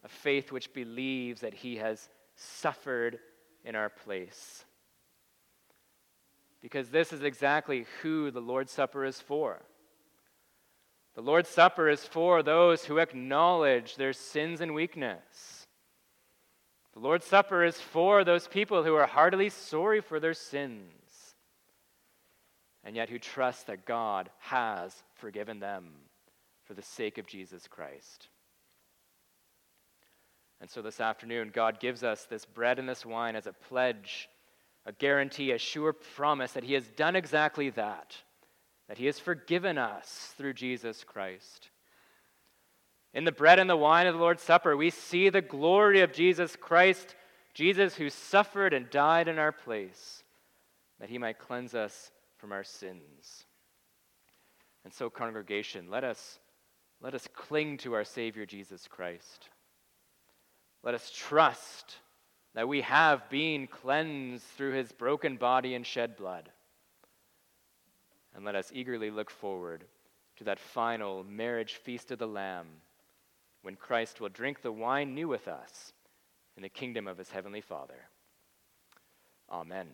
a 0.03 0.09
faith 0.09 0.51
which 0.51 0.73
believes 0.73 1.41
that 1.41 1.53
He 1.53 1.77
has 1.77 2.09
suffered 2.35 3.19
in 3.63 3.75
our 3.75 3.89
place. 3.89 4.65
Because 6.61 6.89
this 6.89 7.13
is 7.13 7.23
exactly 7.23 7.85
who 8.01 8.31
the 8.31 8.41
Lord's 8.41 8.71
Supper 8.71 9.05
is 9.05 9.19
for. 9.21 9.61
The 11.19 11.25
Lord's 11.25 11.49
Supper 11.49 11.89
is 11.89 12.05
for 12.05 12.41
those 12.41 12.85
who 12.85 12.97
acknowledge 12.97 13.97
their 13.97 14.13
sins 14.13 14.61
and 14.61 14.73
weakness. 14.73 15.65
The 16.93 17.01
Lord's 17.01 17.25
Supper 17.25 17.65
is 17.65 17.77
for 17.77 18.23
those 18.23 18.47
people 18.47 18.85
who 18.85 18.95
are 18.95 19.05
heartily 19.05 19.49
sorry 19.49 19.99
for 19.99 20.21
their 20.21 20.33
sins, 20.33 21.35
and 22.85 22.95
yet 22.95 23.09
who 23.09 23.19
trust 23.19 23.67
that 23.67 23.85
God 23.85 24.29
has 24.39 25.03
forgiven 25.15 25.59
them 25.59 25.89
for 26.63 26.73
the 26.73 26.81
sake 26.81 27.17
of 27.17 27.27
Jesus 27.27 27.67
Christ. 27.67 28.29
And 30.61 30.69
so 30.69 30.81
this 30.81 31.01
afternoon, 31.01 31.51
God 31.53 31.81
gives 31.81 32.01
us 32.01 32.27
this 32.29 32.45
bread 32.45 32.79
and 32.79 32.87
this 32.87 33.05
wine 33.05 33.35
as 33.35 33.45
a 33.45 33.51
pledge, 33.51 34.29
a 34.85 34.93
guarantee, 34.93 35.51
a 35.51 35.57
sure 35.57 35.91
promise 35.91 36.53
that 36.53 36.63
He 36.63 36.75
has 36.75 36.87
done 36.87 37.17
exactly 37.17 37.71
that 37.71 38.15
that 38.89 38.97
He 38.97 39.05
has 39.05 39.19
forgiven 39.19 39.77
us 39.77 40.33
through 40.35 40.53
Jesus 40.53 41.03
Christ. 41.03 41.69
In 43.13 43.23
the 43.23 43.31
bread 43.31 43.59
and 43.59 43.69
the 43.69 43.77
wine 43.77 44.07
of 44.07 44.15
the 44.15 44.19
Lord's 44.19 44.41
Supper, 44.41 44.75
we 44.75 44.89
see 44.89 45.29
the 45.29 45.41
glory 45.41 46.01
of 46.01 46.11
Jesus 46.11 46.55
Christ, 46.55 47.15
Jesus 47.53 47.95
who 47.95 48.09
suffered 48.09 48.73
and 48.73 48.89
died 48.89 49.27
in 49.27 49.37
our 49.37 49.51
place, 49.51 50.23
that 50.99 51.09
He 51.09 51.19
might 51.19 51.37
cleanse 51.37 51.75
us 51.75 52.11
from 52.37 52.51
our 52.51 52.63
sins. 52.63 53.45
And 54.83 54.91
so, 54.91 55.09
congregation, 55.09 55.91
let 55.91 56.03
us, 56.03 56.39
let 56.99 57.13
us 57.13 57.27
cling 57.35 57.77
to 57.79 57.93
our 57.93 58.03
Savior 58.03 58.47
Jesus 58.47 58.87
Christ. 58.87 59.49
Let 60.81 60.95
us 60.95 61.11
trust 61.15 61.97
that 62.55 62.67
we 62.67 62.81
have 62.81 63.29
been 63.29 63.67
cleansed 63.67 64.45
through 64.57 64.73
his 64.73 64.91
broken 64.91 65.35
body 65.35 65.75
and 65.75 65.85
shed 65.85 66.17
blood 66.17 66.49
and 68.35 68.45
let 68.45 68.55
us 68.55 68.71
eagerly 68.73 69.11
look 69.11 69.29
forward 69.29 69.85
to 70.37 70.43
that 70.45 70.59
final 70.59 71.23
marriage 71.23 71.75
feast 71.75 72.11
of 72.11 72.19
the 72.19 72.27
Lamb 72.27 72.67
when 73.61 73.75
Christ 73.75 74.21
will 74.21 74.29
drink 74.29 74.61
the 74.61 74.71
wine 74.71 75.13
new 75.13 75.27
with 75.27 75.47
us 75.47 75.93
in 76.55 76.63
the 76.63 76.69
kingdom 76.69 77.07
of 77.07 77.17
his 77.17 77.29
heavenly 77.29 77.61
Father. 77.61 78.07
Amen. 79.49 79.87